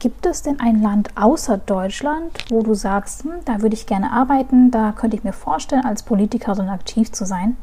Gibt 0.00 0.26
es 0.26 0.42
denn 0.42 0.58
ein 0.58 0.82
Land 0.82 1.10
außer 1.14 1.58
Deutschland, 1.58 2.32
wo 2.50 2.62
du 2.62 2.74
sagst, 2.74 3.22
hm, 3.22 3.44
da 3.44 3.62
würde 3.62 3.74
ich 3.74 3.86
gerne 3.86 4.10
arbeiten, 4.10 4.72
da 4.72 4.92
könnte 4.92 5.16
ich 5.16 5.22
mir 5.22 5.32
vorstellen, 5.32 5.84
als 5.84 6.02
Politikerin 6.02 6.68
aktiv 6.68 7.12
zu 7.12 7.24
sein? 7.24 7.56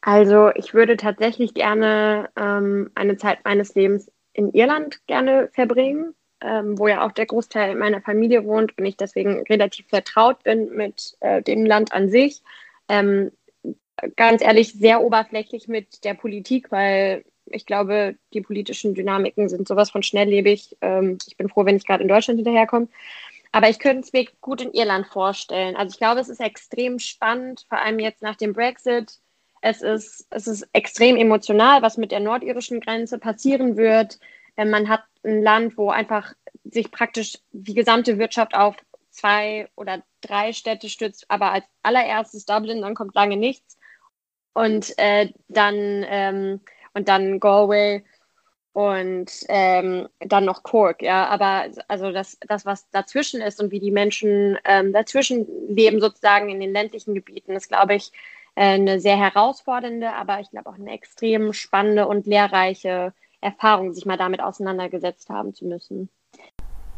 Also 0.00 0.50
ich 0.54 0.74
würde 0.74 0.96
tatsächlich 0.96 1.54
gerne 1.54 2.28
ähm, 2.36 2.90
eine 2.94 3.16
Zeit 3.16 3.38
meines 3.44 3.74
Lebens 3.74 4.10
in 4.36 4.52
Irland 4.52 5.06
gerne 5.06 5.48
verbringen, 5.52 6.14
ähm, 6.40 6.78
wo 6.78 6.88
ja 6.88 7.04
auch 7.04 7.12
der 7.12 7.26
Großteil 7.26 7.74
meiner 7.74 8.00
Familie 8.00 8.44
wohnt 8.44 8.76
und 8.78 8.84
ich 8.84 8.96
deswegen 8.96 9.42
relativ 9.42 9.86
vertraut 9.88 10.42
bin 10.42 10.74
mit 10.76 11.16
äh, 11.20 11.42
dem 11.42 11.64
Land 11.64 11.92
an 11.92 12.10
sich. 12.10 12.42
Ähm, 12.88 13.32
ganz 14.16 14.42
ehrlich 14.42 14.74
sehr 14.74 15.02
oberflächlich 15.02 15.68
mit 15.68 16.04
der 16.04 16.14
Politik, 16.14 16.70
weil 16.70 17.24
ich 17.46 17.64
glaube, 17.64 18.16
die 18.34 18.40
politischen 18.40 18.94
Dynamiken 18.94 19.48
sind 19.48 19.66
sowas 19.66 19.90
von 19.90 20.02
schnelllebig. 20.02 20.76
Ähm, 20.82 21.18
ich 21.26 21.36
bin 21.36 21.48
froh, 21.48 21.64
wenn 21.64 21.76
ich 21.76 21.86
gerade 21.86 22.02
in 22.02 22.08
Deutschland 22.08 22.38
hinterherkomme. 22.38 22.88
Aber 23.52 23.70
ich 23.70 23.78
könnte 23.78 24.00
es 24.00 24.12
mir 24.12 24.26
gut 24.40 24.60
in 24.60 24.72
Irland 24.72 25.06
vorstellen. 25.06 25.76
Also 25.76 25.94
ich 25.94 25.98
glaube, 25.98 26.20
es 26.20 26.28
ist 26.28 26.40
extrem 26.40 26.98
spannend, 26.98 27.64
vor 27.68 27.78
allem 27.78 27.98
jetzt 28.00 28.20
nach 28.20 28.36
dem 28.36 28.52
Brexit. 28.52 29.18
Es 29.68 29.82
ist, 29.82 30.28
es 30.30 30.46
ist 30.46 30.68
extrem 30.72 31.16
emotional, 31.16 31.82
was 31.82 31.96
mit 31.96 32.12
der 32.12 32.20
nordirischen 32.20 32.78
Grenze 32.78 33.18
passieren 33.18 33.76
wird. 33.76 34.20
Ähm, 34.56 34.70
man 34.70 34.88
hat 34.88 35.02
ein 35.24 35.42
Land, 35.42 35.76
wo 35.76 35.90
einfach 35.90 36.34
sich 36.62 36.92
praktisch 36.92 37.38
die 37.50 37.74
gesamte 37.74 38.16
Wirtschaft 38.16 38.54
auf 38.54 38.76
zwei 39.10 39.68
oder 39.74 40.04
drei 40.20 40.52
Städte 40.52 40.88
stützt, 40.88 41.24
aber 41.28 41.50
als 41.50 41.64
allererstes 41.82 42.46
Dublin, 42.46 42.80
dann 42.80 42.94
kommt 42.94 43.16
lange 43.16 43.36
nichts 43.36 43.76
und 44.52 44.96
äh, 44.98 45.32
dann 45.48 46.06
ähm, 46.08 46.60
und 46.94 47.08
dann 47.08 47.40
Galway 47.40 48.04
und 48.72 49.32
ähm, 49.48 50.08
dann 50.20 50.44
noch 50.44 50.62
Cork, 50.62 51.02
ja, 51.02 51.26
aber 51.26 51.70
also 51.88 52.12
das, 52.12 52.38
das, 52.46 52.64
was 52.66 52.88
dazwischen 52.90 53.40
ist 53.40 53.60
und 53.60 53.72
wie 53.72 53.80
die 53.80 53.90
Menschen 53.90 54.58
ähm, 54.64 54.92
dazwischen 54.92 55.44
leben, 55.68 56.00
sozusagen 56.00 56.50
in 56.50 56.60
den 56.60 56.72
ländlichen 56.72 57.14
Gebieten, 57.16 57.52
ist, 57.52 57.68
glaube 57.68 57.96
ich, 57.96 58.12
eine 58.56 59.00
sehr 59.00 59.16
herausfordernde, 59.16 60.12
aber 60.12 60.40
ich 60.40 60.50
glaube 60.50 60.70
auch 60.70 60.78
eine 60.78 60.90
extrem 60.90 61.52
spannende 61.52 62.08
und 62.08 62.26
lehrreiche 62.26 63.12
Erfahrung, 63.40 63.92
sich 63.92 64.06
mal 64.06 64.16
damit 64.16 64.42
auseinandergesetzt 64.42 65.28
haben 65.28 65.54
zu 65.54 65.66
müssen. 65.66 66.08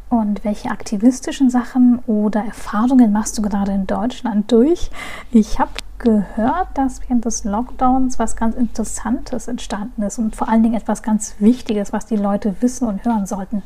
Und 0.09 0.43
welche 0.43 0.71
aktivistischen 0.71 1.51
Sachen 1.51 1.99
oder 2.07 2.43
Erfahrungen 2.43 3.11
machst 3.11 3.37
du 3.37 3.43
gerade 3.43 3.73
in 3.73 3.85
Deutschland 3.85 4.51
durch? 4.51 4.89
Ich 5.31 5.59
habe 5.59 5.71
gehört, 5.99 6.69
dass 6.73 7.01
während 7.07 7.25
des 7.25 7.43
Lockdowns 7.43 8.17
was 8.17 8.35
ganz 8.35 8.55
Interessantes 8.55 9.47
entstanden 9.47 10.01
ist 10.01 10.17
und 10.17 10.35
vor 10.35 10.49
allen 10.49 10.63
Dingen 10.63 10.75
etwas 10.75 11.03
ganz 11.03 11.35
Wichtiges, 11.39 11.93
was 11.93 12.07
die 12.07 12.15
Leute 12.15 12.55
wissen 12.61 12.87
und 12.87 13.05
hören 13.05 13.27
sollten. 13.27 13.61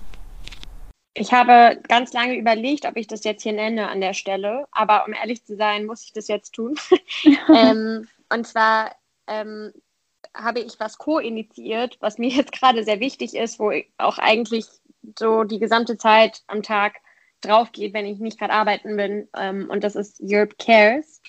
Ich 1.16 1.32
habe 1.32 1.80
ganz 1.88 2.12
lange 2.14 2.36
überlegt, 2.36 2.86
ob 2.86 2.98
ich 2.98 3.08
das 3.08 3.24
jetzt 3.24 3.44
hier 3.44 3.54
nenne 3.54 3.88
an 3.88 4.02
der 4.02 4.14
Stelle, 4.14 4.68
aber 4.72 5.06
um 5.06 5.14
ehrlich 5.14 5.46
zu 5.46 5.56
sein, 5.56 5.86
muss 5.86 6.04
ich 6.04 6.14
das 6.14 6.28
jetzt 6.28 6.54
tun. 6.54 6.76
ähm, 7.56 8.08
und 8.30 8.48
zwar 8.48 8.96
ähm, 9.28 9.72
habe 10.34 10.60
ich 10.60 10.80
was 10.80 10.98
co-initiiert, 10.98 11.98
was 12.00 12.18
mir 12.18 12.30
jetzt 12.30 12.52
gerade 12.52 12.84
sehr 12.84 13.00
wichtig 13.00 13.36
ist, 13.36 13.60
wo 13.60 13.72
auch 13.98 14.18
eigentlich 14.18 14.66
so 15.20 15.44
die 15.44 15.60
gesamte 15.60 15.98
Zeit 15.98 16.42
am 16.48 16.64
Tag 16.64 16.96
drauf 17.42 17.72
geht, 17.72 17.94
wenn 17.94 18.06
ich 18.06 18.20
nicht 18.20 18.40
gerade 18.40 18.54
arbeiten 18.54 18.96
bin. 18.98 19.28
Ähm, 19.36 19.70
und 19.70 19.84
das 19.84 19.96
ist 19.96 20.20
Europe 20.22 20.56
Cares. 20.58 21.22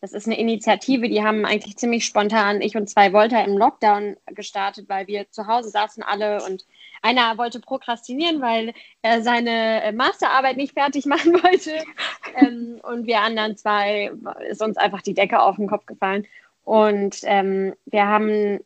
Das 0.00 0.12
ist 0.12 0.26
eine 0.26 0.38
Initiative, 0.38 1.08
die 1.08 1.24
haben 1.24 1.44
eigentlich 1.44 1.76
ziemlich 1.76 2.04
spontan 2.04 2.60
ich 2.60 2.76
und 2.76 2.88
zwei 2.88 3.12
Volta 3.12 3.40
im 3.40 3.58
Lockdown 3.58 4.16
gestartet, 4.26 4.88
weil 4.88 5.08
wir 5.08 5.28
zu 5.30 5.48
Hause 5.48 5.70
saßen 5.70 6.04
alle 6.04 6.44
und 6.44 6.64
einer 7.02 7.36
wollte 7.36 7.58
prokrastinieren, 7.58 8.40
weil 8.40 8.74
er 9.02 9.22
seine 9.22 9.92
Masterarbeit 9.94 10.56
nicht 10.56 10.74
fertig 10.74 11.06
machen 11.06 11.34
wollte. 11.34 11.82
ähm, 12.36 12.80
und 12.82 13.06
wir 13.06 13.20
anderen 13.22 13.56
zwei 13.56 14.12
ist 14.48 14.62
uns 14.62 14.76
einfach 14.76 15.02
die 15.02 15.14
Decke 15.14 15.40
auf 15.40 15.56
den 15.56 15.68
Kopf 15.68 15.86
gefallen. 15.86 16.26
Und 16.62 17.20
ähm, 17.24 17.74
wir 17.86 18.06
haben 18.06 18.60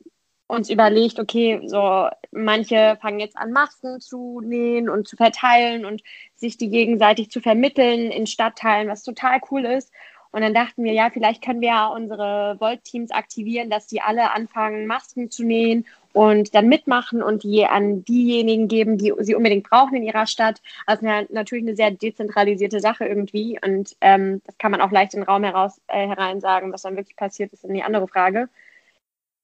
uns 0.49 0.69
überlegt, 0.69 1.19
okay, 1.19 1.63
so 1.65 2.09
manche 2.31 2.99
fangen 3.01 3.21
jetzt 3.21 3.39
an, 3.39 3.53
Masken 3.53 4.01
zu 4.01 4.43
nähen 4.45 4.91
und 4.91 5.09
zu 5.09 5.17
verteilen 5.17 5.87
und 5.87 6.03
sich 6.35 6.59
die 6.59 6.69
gegenseitig 6.69 7.31
zu 7.31 7.41
vermitteln 7.41 8.11
in 8.11 8.27
Stadtteilen, 8.27 8.89
was 8.89 9.03
total 9.03 9.41
cool 9.51 9.65
ist. 9.65 9.91
Und 10.33 10.41
dann 10.41 10.55
dachten 10.55 10.83
wir, 10.83 10.93
ja, 10.93 11.11
vielleicht 11.11 11.45
können 11.45 11.61
wir 11.61 11.69
ja 11.69 11.87
unsere 11.89 12.57
Volt-Teams 12.59 13.11
aktivieren, 13.11 13.69
dass 13.69 13.87
die 13.87 14.01
alle 14.01 14.33
anfangen, 14.33 14.87
Masken 14.87 15.31
zu 15.31 15.45
nähen 15.45 15.85
und 16.15 16.55
dann 16.55 16.69
mitmachen 16.69 17.23
und 17.23 17.43
die 17.43 17.67
an 17.67 18.03
diejenigen 18.05 18.67
geben, 18.67 18.97
die 18.97 19.13
sie 19.21 19.35
unbedingt 19.35 19.69
brauchen 19.69 19.95
in 19.95 20.03
ihrer 20.03 20.27
Stadt. 20.27 20.63
Also 20.87 21.07
natürlich 21.31 21.65
eine 21.65 21.77
sehr 21.77 21.91
dezentralisierte 21.91 22.81
Sache 22.81 23.05
irgendwie. 23.05 23.59
Und 23.63 23.95
ähm, 24.01 24.41
das 24.47 24.57
kann 24.57 24.71
man 24.73 24.81
auch 24.81 24.91
leicht 24.91 25.13
in 25.15 25.21
den 25.21 25.29
Raum 25.29 25.45
heraus, 25.45 25.81
äh, 25.87 26.09
herein 26.09 26.41
sagen. 26.41 26.73
Was 26.73 26.83
dann 26.83 26.97
wirklich 26.97 27.17
passiert, 27.17 27.53
ist 27.53 27.65
dann 27.65 27.75
die 27.75 27.83
andere 27.83 28.09
Frage. 28.09 28.49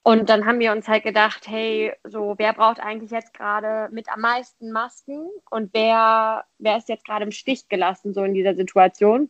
Und 0.02 0.30
dann 0.30 0.47
haben 0.47 0.59
wir 0.59 0.73
uns 0.73 0.88
halt 0.88 1.02
gedacht, 1.02 1.47
hey, 1.49 1.92
so 2.04 2.35
wer 2.38 2.54
braucht 2.54 2.80
eigentlich 2.80 3.11
jetzt 3.11 3.35
gerade 3.35 3.92
mit 3.92 4.09
am 4.11 4.23
meisten 4.23 4.73
Masken 4.73 5.28
und 5.50 5.75
wer, 5.75 6.45
wer 6.59 6.78
ist 6.78 6.88
jetzt 6.88 7.04
gerade 7.04 7.25
im 7.26 7.30
Stich 7.30 7.68
gelassen, 7.68 8.14
so 8.14 8.25
in 8.25 8.33
dieser 8.33 8.54
Situation? 8.54 9.28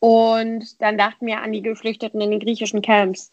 Und 0.00 0.80
dann 0.80 0.96
dachten 0.96 1.26
wir 1.26 1.42
an 1.42 1.52
die 1.52 1.62
Geflüchteten 1.62 2.20
in 2.20 2.30
den 2.30 2.40
griechischen 2.40 2.82
Camps. 2.82 3.32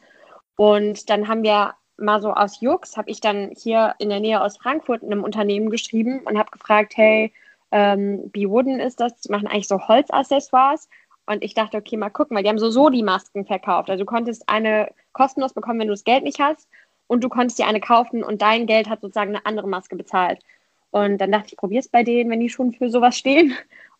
Und 0.55 1.10
dann 1.10 1.27
haben 1.27 1.43
wir 1.43 1.75
mal 1.98 2.22
so 2.22 2.34
aus 2.34 2.60
Jux, 2.62 2.98
habe 2.98 3.10
ich 3.10 3.22
dann 3.22 3.51
hier 3.55 3.95
in 4.00 4.10
der 4.10 4.19
Nähe 4.19 4.41
aus 4.41 4.57
Frankfurt 4.57 5.03
in 5.03 5.12
einem 5.12 5.24
Unternehmen 5.24 5.69
geschrieben 5.69 6.22
und 6.25 6.38
habe 6.38 6.51
gefragt, 6.51 6.93
hey, 6.98 7.31
ähm, 7.72 8.31
Wooden 8.34 8.79
ist 8.79 9.00
das, 9.00 9.19
die 9.22 9.31
machen 9.31 9.48
eigentlich 9.48 9.67
so 9.67 9.88
Holzaccessoires. 9.88 10.89
Und 11.27 11.43
ich 11.43 11.53
dachte, 11.53 11.77
okay, 11.77 11.98
mal 11.98 12.10
gucken, 12.10 12.36
weil 12.36 12.43
die 12.43 12.50
haben 12.50 12.60
so 12.60 12.69
Soli-Masken 12.69 13.45
verkauft. 13.45 13.89
Also 13.89 14.03
du 14.03 14.05
konntest 14.05 14.48
eine 14.48 14.91
kostenlos 15.13 15.53
bekommen, 15.53 15.79
wenn 15.79 15.88
du 15.88 15.93
das 15.93 16.03
Geld 16.03 16.24
nicht 16.24 16.39
hast. 16.39 16.67
Und 17.07 17.24
du 17.24 17.29
konntest 17.29 17.60
dir 17.60 17.67
eine 17.67 17.79
kaufen 17.79 18.24
und 18.24 18.41
dein 18.41 18.65
Geld 18.65 18.89
hat 18.89 19.01
sozusagen 19.01 19.36
eine 19.36 19.45
andere 19.45 19.67
Maske 19.67 19.95
bezahlt. 19.95 20.39
Und 20.91 21.19
dann 21.19 21.31
dachte 21.31 21.50
ich, 21.51 21.57
probier's 21.57 21.88
bei 21.88 22.03
denen, 22.03 22.29
wenn 22.29 22.39
die 22.39 22.50
schon 22.50 22.74
für 22.74 22.89
sowas 22.89 23.17
stehen. 23.17 23.55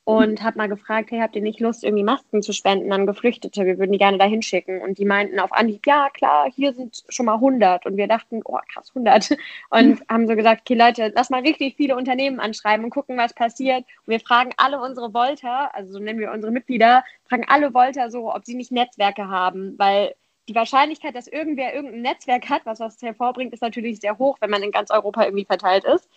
Und 0.06 0.44
habe 0.44 0.60
mal 0.60 0.70
gefragt, 0.70 1.10
hey, 1.10 1.20
habt 1.20 1.36
ihr 1.36 1.42
nicht 1.42 1.60
Lust, 1.60 1.84
irgendwie 1.84 2.04
Masken 2.04 2.44
zu 2.44 2.54
spenden 2.54 2.94
an 2.94 3.08
Geflüchtete? 3.08 3.66
Wir 3.66 3.80
würden 3.80 3.92
die 3.92 3.98
gerne 3.98 4.20
dahin 4.20 4.44
schicken. 4.44 4.80
Und 4.82 5.00
die 5.00 5.06
meinten 5.06 5.40
auf 5.40 5.52
Anhieb, 5.52 5.88
ja, 5.88 6.10
klar, 6.12 6.48
hier 6.56 6.74
sind 6.74 7.04
schon 7.10 7.26
mal 7.26 7.34
100. 7.34 7.88
Und 7.88 7.98
wir 7.98 8.08
dachten, 8.08 8.42
oh, 8.46 8.60
krass, 8.72 8.90
100. 8.90 9.32
Und 9.72 9.90
mhm. 9.90 10.02
haben 10.08 10.28
so 10.28 10.36
gesagt, 10.36 10.62
okay, 10.62 10.76
Leute, 10.76 11.12
lass 11.16 11.32
mal 11.32 11.42
richtig 11.42 11.76
viele 11.76 11.98
Unternehmen 11.98 12.40
anschreiben 12.40 12.86
und 12.86 12.92
gucken, 12.92 13.18
was 13.18 13.34
passiert. 13.34 13.84
Und 14.06 14.12
wir 14.12 14.20
fragen 14.20 14.52
alle 14.58 14.80
unsere 14.80 15.12
Volter, 15.12 15.74
also 15.74 15.94
so 15.94 16.00
nennen 16.00 16.20
wir 16.20 16.32
unsere 16.32 16.54
Mitglieder, 16.54 17.04
fragen 17.28 17.46
alle 17.48 17.72
Volter 17.72 18.12
so, 18.12 18.32
ob 18.32 18.46
sie 18.46 18.54
nicht 18.54 18.72
Netzwerke 18.72 19.28
haben, 19.28 19.74
weil 19.80 20.14
die 20.48 20.56
Wahrscheinlichkeit, 20.56 21.16
dass 21.16 21.28
irgendwer 21.28 21.74
irgendein 21.74 22.02
Netzwerk 22.02 22.50
hat, 22.50 22.66
was 22.66 22.80
was 22.80 23.02
hervorbringt, 23.02 23.54
ist 23.54 23.64
natürlich 23.64 24.00
sehr 24.00 24.20
hoch, 24.20 24.38
wenn 24.42 24.52
man 24.52 24.62
in 24.62 24.72
ganz 24.72 24.92
Europa 24.92 25.24
irgendwie 25.24 25.46
verteilt 25.46 25.84
ist. 25.84 26.08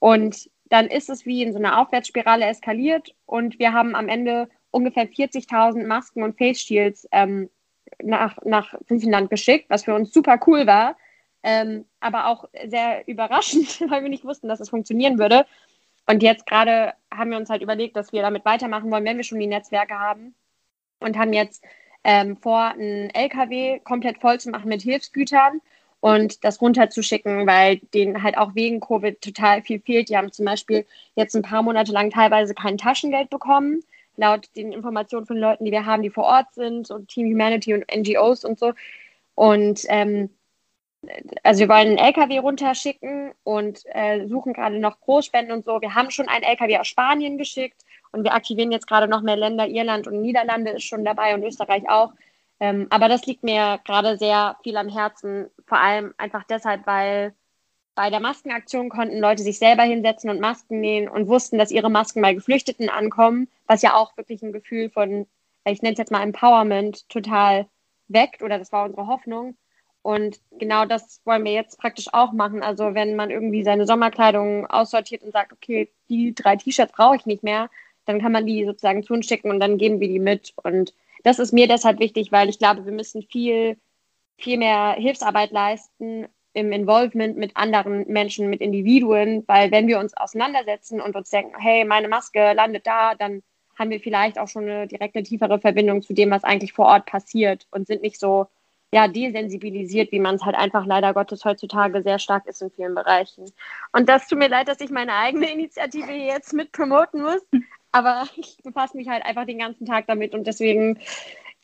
Und 0.00 0.50
dann 0.70 0.86
ist 0.86 1.10
es 1.10 1.26
wie 1.26 1.42
in 1.42 1.52
so 1.52 1.58
einer 1.58 1.78
Aufwärtsspirale 1.78 2.46
eskaliert 2.46 3.14
und 3.26 3.58
wir 3.58 3.72
haben 3.72 3.94
am 3.94 4.08
Ende 4.08 4.48
ungefähr 4.70 5.08
40.000 5.08 5.86
Masken 5.86 6.22
und 6.22 6.38
Face 6.38 6.60
Shields 6.60 7.06
ähm, 7.12 7.50
nach, 8.02 8.38
nach 8.44 8.74
Griechenland 8.88 9.30
geschickt, 9.30 9.66
was 9.68 9.84
für 9.84 9.94
uns 9.94 10.12
super 10.12 10.38
cool 10.46 10.66
war, 10.66 10.96
ähm, 11.42 11.84
aber 12.00 12.26
auch 12.26 12.48
sehr 12.66 13.06
überraschend, 13.06 13.80
weil 13.90 14.02
wir 14.02 14.08
nicht 14.08 14.24
wussten, 14.24 14.48
dass 14.48 14.60
es 14.60 14.70
funktionieren 14.70 15.18
würde. 15.18 15.46
Und 16.06 16.22
jetzt 16.22 16.46
gerade 16.46 16.94
haben 17.12 17.30
wir 17.30 17.36
uns 17.36 17.50
halt 17.50 17.62
überlegt, 17.62 17.96
dass 17.96 18.12
wir 18.12 18.22
damit 18.22 18.44
weitermachen 18.44 18.90
wollen, 18.90 19.04
wenn 19.04 19.16
wir 19.16 19.24
schon 19.24 19.38
die 19.38 19.46
Netzwerke 19.46 19.98
haben 19.98 20.34
und 21.00 21.18
haben 21.18 21.32
jetzt 21.32 21.64
ähm, 22.04 22.36
vor, 22.36 22.60
einen 22.60 23.10
LKW 23.10 23.80
komplett 23.80 24.18
voll 24.18 24.40
zu 24.40 24.50
machen 24.50 24.68
mit 24.68 24.82
Hilfsgütern 24.82 25.60
und 26.00 26.44
das 26.44 26.60
runterzuschicken, 26.60 27.46
weil 27.46 27.78
denen 27.94 28.22
halt 28.22 28.36
auch 28.38 28.54
wegen 28.54 28.80
Covid 28.80 29.20
total 29.20 29.62
viel 29.62 29.80
fehlt. 29.80 30.08
Die 30.08 30.16
haben 30.16 30.32
zum 30.32 30.46
Beispiel 30.46 30.86
jetzt 31.14 31.36
ein 31.36 31.42
paar 31.42 31.62
Monate 31.62 31.92
lang 31.92 32.10
teilweise 32.10 32.54
kein 32.54 32.78
Taschengeld 32.78 33.30
bekommen, 33.30 33.82
laut 34.16 34.48
den 34.56 34.72
Informationen 34.72 35.26
von 35.26 35.36
Leuten, 35.36 35.64
die 35.64 35.72
wir 35.72 35.86
haben, 35.86 36.02
die 36.02 36.10
vor 36.10 36.24
Ort 36.24 36.52
sind 36.54 36.90
und 36.90 37.08
Team 37.08 37.26
Humanity 37.30 37.74
und 37.74 37.84
NGOs 37.94 38.44
und 38.44 38.58
so. 38.58 38.72
Und 39.34 39.84
ähm, 39.88 40.30
also 41.42 41.60
wir 41.60 41.68
wollen 41.68 41.88
einen 41.88 41.98
LKW 41.98 42.38
runterschicken 42.38 43.32
und 43.42 43.82
äh, 43.86 44.26
suchen 44.26 44.52
gerade 44.52 44.78
noch 44.78 45.00
Großspenden 45.00 45.54
und 45.54 45.64
so. 45.64 45.80
Wir 45.80 45.94
haben 45.94 46.10
schon 46.10 46.28
einen 46.28 46.44
LKW 46.44 46.78
aus 46.78 46.88
Spanien 46.88 47.38
geschickt 47.38 47.82
und 48.12 48.24
wir 48.24 48.34
aktivieren 48.34 48.72
jetzt 48.72 48.86
gerade 48.86 49.08
noch 49.08 49.22
mehr 49.22 49.36
Länder. 49.36 49.66
Irland 49.66 50.06
und 50.06 50.20
Niederlande 50.20 50.72
ist 50.72 50.84
schon 50.84 51.04
dabei 51.04 51.34
und 51.34 51.42
Österreich 51.42 51.88
auch. 51.88 52.12
Ähm, 52.60 52.86
aber 52.90 53.08
das 53.08 53.24
liegt 53.26 53.42
mir 53.42 53.80
gerade 53.84 54.18
sehr 54.18 54.56
viel 54.62 54.76
am 54.76 54.88
Herzen, 54.88 55.50
vor 55.66 55.78
allem 55.78 56.14
einfach 56.18 56.44
deshalb, 56.44 56.86
weil 56.86 57.34
bei 57.94 58.10
der 58.10 58.20
Maskenaktion 58.20 58.88
konnten 58.88 59.18
Leute 59.18 59.42
sich 59.42 59.58
selber 59.58 59.82
hinsetzen 59.82 60.30
und 60.30 60.40
Masken 60.40 60.80
nähen 60.80 61.08
und 61.08 61.28
wussten, 61.28 61.58
dass 61.58 61.70
ihre 61.70 61.90
Masken 61.90 62.22
bei 62.22 62.34
Geflüchteten 62.34 62.88
ankommen, 62.88 63.48
was 63.66 63.82
ja 63.82 63.94
auch 63.94 64.16
wirklich 64.16 64.42
ein 64.42 64.52
Gefühl 64.52 64.90
von, 64.90 65.26
ich 65.64 65.82
nenne 65.82 65.94
es 65.94 65.98
jetzt 65.98 66.12
mal 66.12 66.22
Empowerment, 66.22 67.08
total 67.08 67.66
weckt 68.08 68.42
oder 68.42 68.58
das 68.58 68.72
war 68.72 68.84
unsere 68.84 69.06
Hoffnung. 69.06 69.56
Und 70.02 70.40
genau 70.58 70.86
das 70.86 71.20
wollen 71.24 71.44
wir 71.44 71.52
jetzt 71.52 71.78
praktisch 71.78 72.08
auch 72.12 72.32
machen. 72.32 72.62
Also 72.62 72.94
wenn 72.94 73.16
man 73.16 73.30
irgendwie 73.30 73.64
seine 73.64 73.86
Sommerkleidung 73.86 74.66
aussortiert 74.66 75.22
und 75.22 75.32
sagt, 75.32 75.52
okay, 75.52 75.90
die 76.08 76.34
drei 76.34 76.56
T-Shirts 76.56 76.92
brauche 76.92 77.16
ich 77.16 77.26
nicht 77.26 77.42
mehr, 77.42 77.68
dann 78.06 78.20
kann 78.20 78.32
man 78.32 78.46
die 78.46 78.64
sozusagen 78.64 79.02
zu 79.02 79.12
uns 79.12 79.26
schicken 79.26 79.50
und 79.50 79.60
dann 79.60 79.76
geben 79.76 80.00
wir 80.00 80.08
die 80.08 80.18
mit. 80.18 80.54
Und 80.62 80.94
das 81.22 81.38
ist 81.38 81.52
mir 81.52 81.68
deshalb 81.68 81.98
wichtig, 81.98 82.32
weil 82.32 82.48
ich 82.48 82.58
glaube, 82.58 82.84
wir 82.84 82.92
müssen 82.92 83.22
viel, 83.22 83.76
viel 84.38 84.58
mehr 84.58 84.94
Hilfsarbeit 84.98 85.50
leisten 85.50 86.26
im 86.52 86.72
Involvement 86.72 87.36
mit 87.36 87.56
anderen 87.56 88.06
Menschen, 88.08 88.50
mit 88.50 88.60
Individuen, 88.60 89.44
weil 89.46 89.70
wenn 89.70 89.86
wir 89.86 89.98
uns 89.98 90.16
auseinandersetzen 90.16 91.00
und 91.00 91.14
uns 91.14 91.30
denken, 91.30 91.54
hey, 91.58 91.84
meine 91.84 92.08
Maske 92.08 92.52
landet 92.54 92.86
da, 92.86 93.14
dann 93.14 93.42
haben 93.78 93.90
wir 93.90 94.00
vielleicht 94.00 94.38
auch 94.38 94.48
schon 94.48 94.64
eine 94.64 94.86
direkte, 94.86 95.22
tiefere 95.22 95.60
Verbindung 95.60 96.02
zu 96.02 96.12
dem, 96.12 96.30
was 96.30 96.44
eigentlich 96.44 96.72
vor 96.72 96.86
Ort 96.86 97.06
passiert 97.06 97.66
und 97.70 97.86
sind 97.86 98.02
nicht 98.02 98.18
so 98.18 98.46
ja, 98.92 99.06
desensibilisiert, 99.06 100.10
wie 100.10 100.18
man 100.18 100.34
es 100.34 100.42
halt 100.42 100.56
einfach 100.56 100.84
leider 100.84 101.14
Gottes 101.14 101.44
heutzutage 101.44 102.02
sehr 102.02 102.18
stark 102.18 102.46
ist 102.46 102.60
in 102.60 102.70
vielen 102.70 102.94
Bereichen. 102.94 103.44
Und 103.92 104.08
das 104.08 104.26
tut 104.26 104.38
mir 104.38 104.48
leid, 104.48 104.66
dass 104.66 104.80
ich 104.80 104.90
meine 104.90 105.14
eigene 105.14 105.50
Initiative 105.52 106.12
jetzt 106.12 106.52
mit 106.52 106.72
promoten 106.72 107.22
muss, 107.22 107.40
aber 107.92 108.24
ich 108.36 108.58
befasse 108.62 108.96
mich 108.96 109.08
halt 109.08 109.24
einfach 109.24 109.46
den 109.46 109.58
ganzen 109.58 109.86
Tag 109.86 110.06
damit 110.06 110.34
und 110.34 110.46
deswegen 110.46 110.98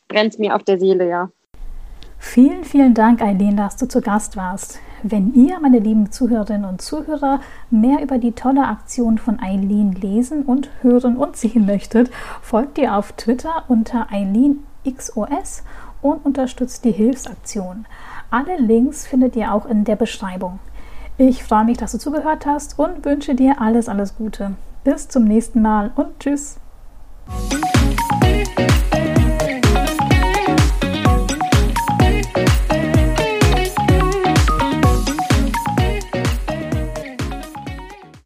brennt 0.09 0.35
es 0.35 0.39
mir 0.39 0.55
auf 0.55 0.63
der 0.63 0.79
Seele, 0.79 1.09
ja. 1.09 1.31
Vielen, 2.19 2.65
vielen 2.65 2.95
Dank, 2.95 3.21
Eileen, 3.21 3.57
dass 3.57 3.77
du 3.77 3.87
zu 3.87 4.01
Gast 4.01 4.37
warst. 4.37 4.81
Wenn 5.03 5.35
ihr, 5.35 5.61
meine 5.61 5.79
lieben 5.79 6.11
Zuhörerinnen 6.11 6.65
und 6.65 6.81
Zuhörer, 6.81 7.41
mehr 7.71 8.03
über 8.03 8.19
die 8.19 8.33
tolle 8.33 8.67
Aktion 8.67 9.19
von 9.19 9.39
Eileen 9.39 9.93
lesen 9.93 10.43
und 10.43 10.71
hören 10.83 11.17
und 11.17 11.37
sehen 11.37 11.67
möchtet, 11.67 12.11
folgt 12.41 12.79
ihr 12.79 12.97
auf 12.97 13.13
Twitter 13.13 13.65
unter 13.69 14.09
EileenXOS 14.11 15.63
und 16.03 16.25
unterstützt 16.25 16.85
die 16.85 16.93
Hilfsaktion. 16.93 17.87
Alle 18.31 18.57
Links 18.57 19.07
findet 19.07 19.37
ihr 19.37 19.53
auch 19.53 19.67
in 19.67 19.85
der 19.85 19.97
Beschreibung. 19.97 20.59
Ich 21.19 21.45
freue 21.45 21.65
mich, 21.65 21.79
dass 21.79 21.93
du 21.93 21.99
zugehört 21.99 22.45
hast 22.47 22.79
und 22.79 23.05
wünsche 23.05 23.35
dir 23.35 23.61
alles, 23.61 23.89
alles 23.89 24.17
Gute. 24.17 24.57
Bis 24.87 25.09
zum 25.09 25.25
nächsten 25.25 25.63
Mal 25.63 25.91
und 25.97 26.21
tschüss. 26.21 26.61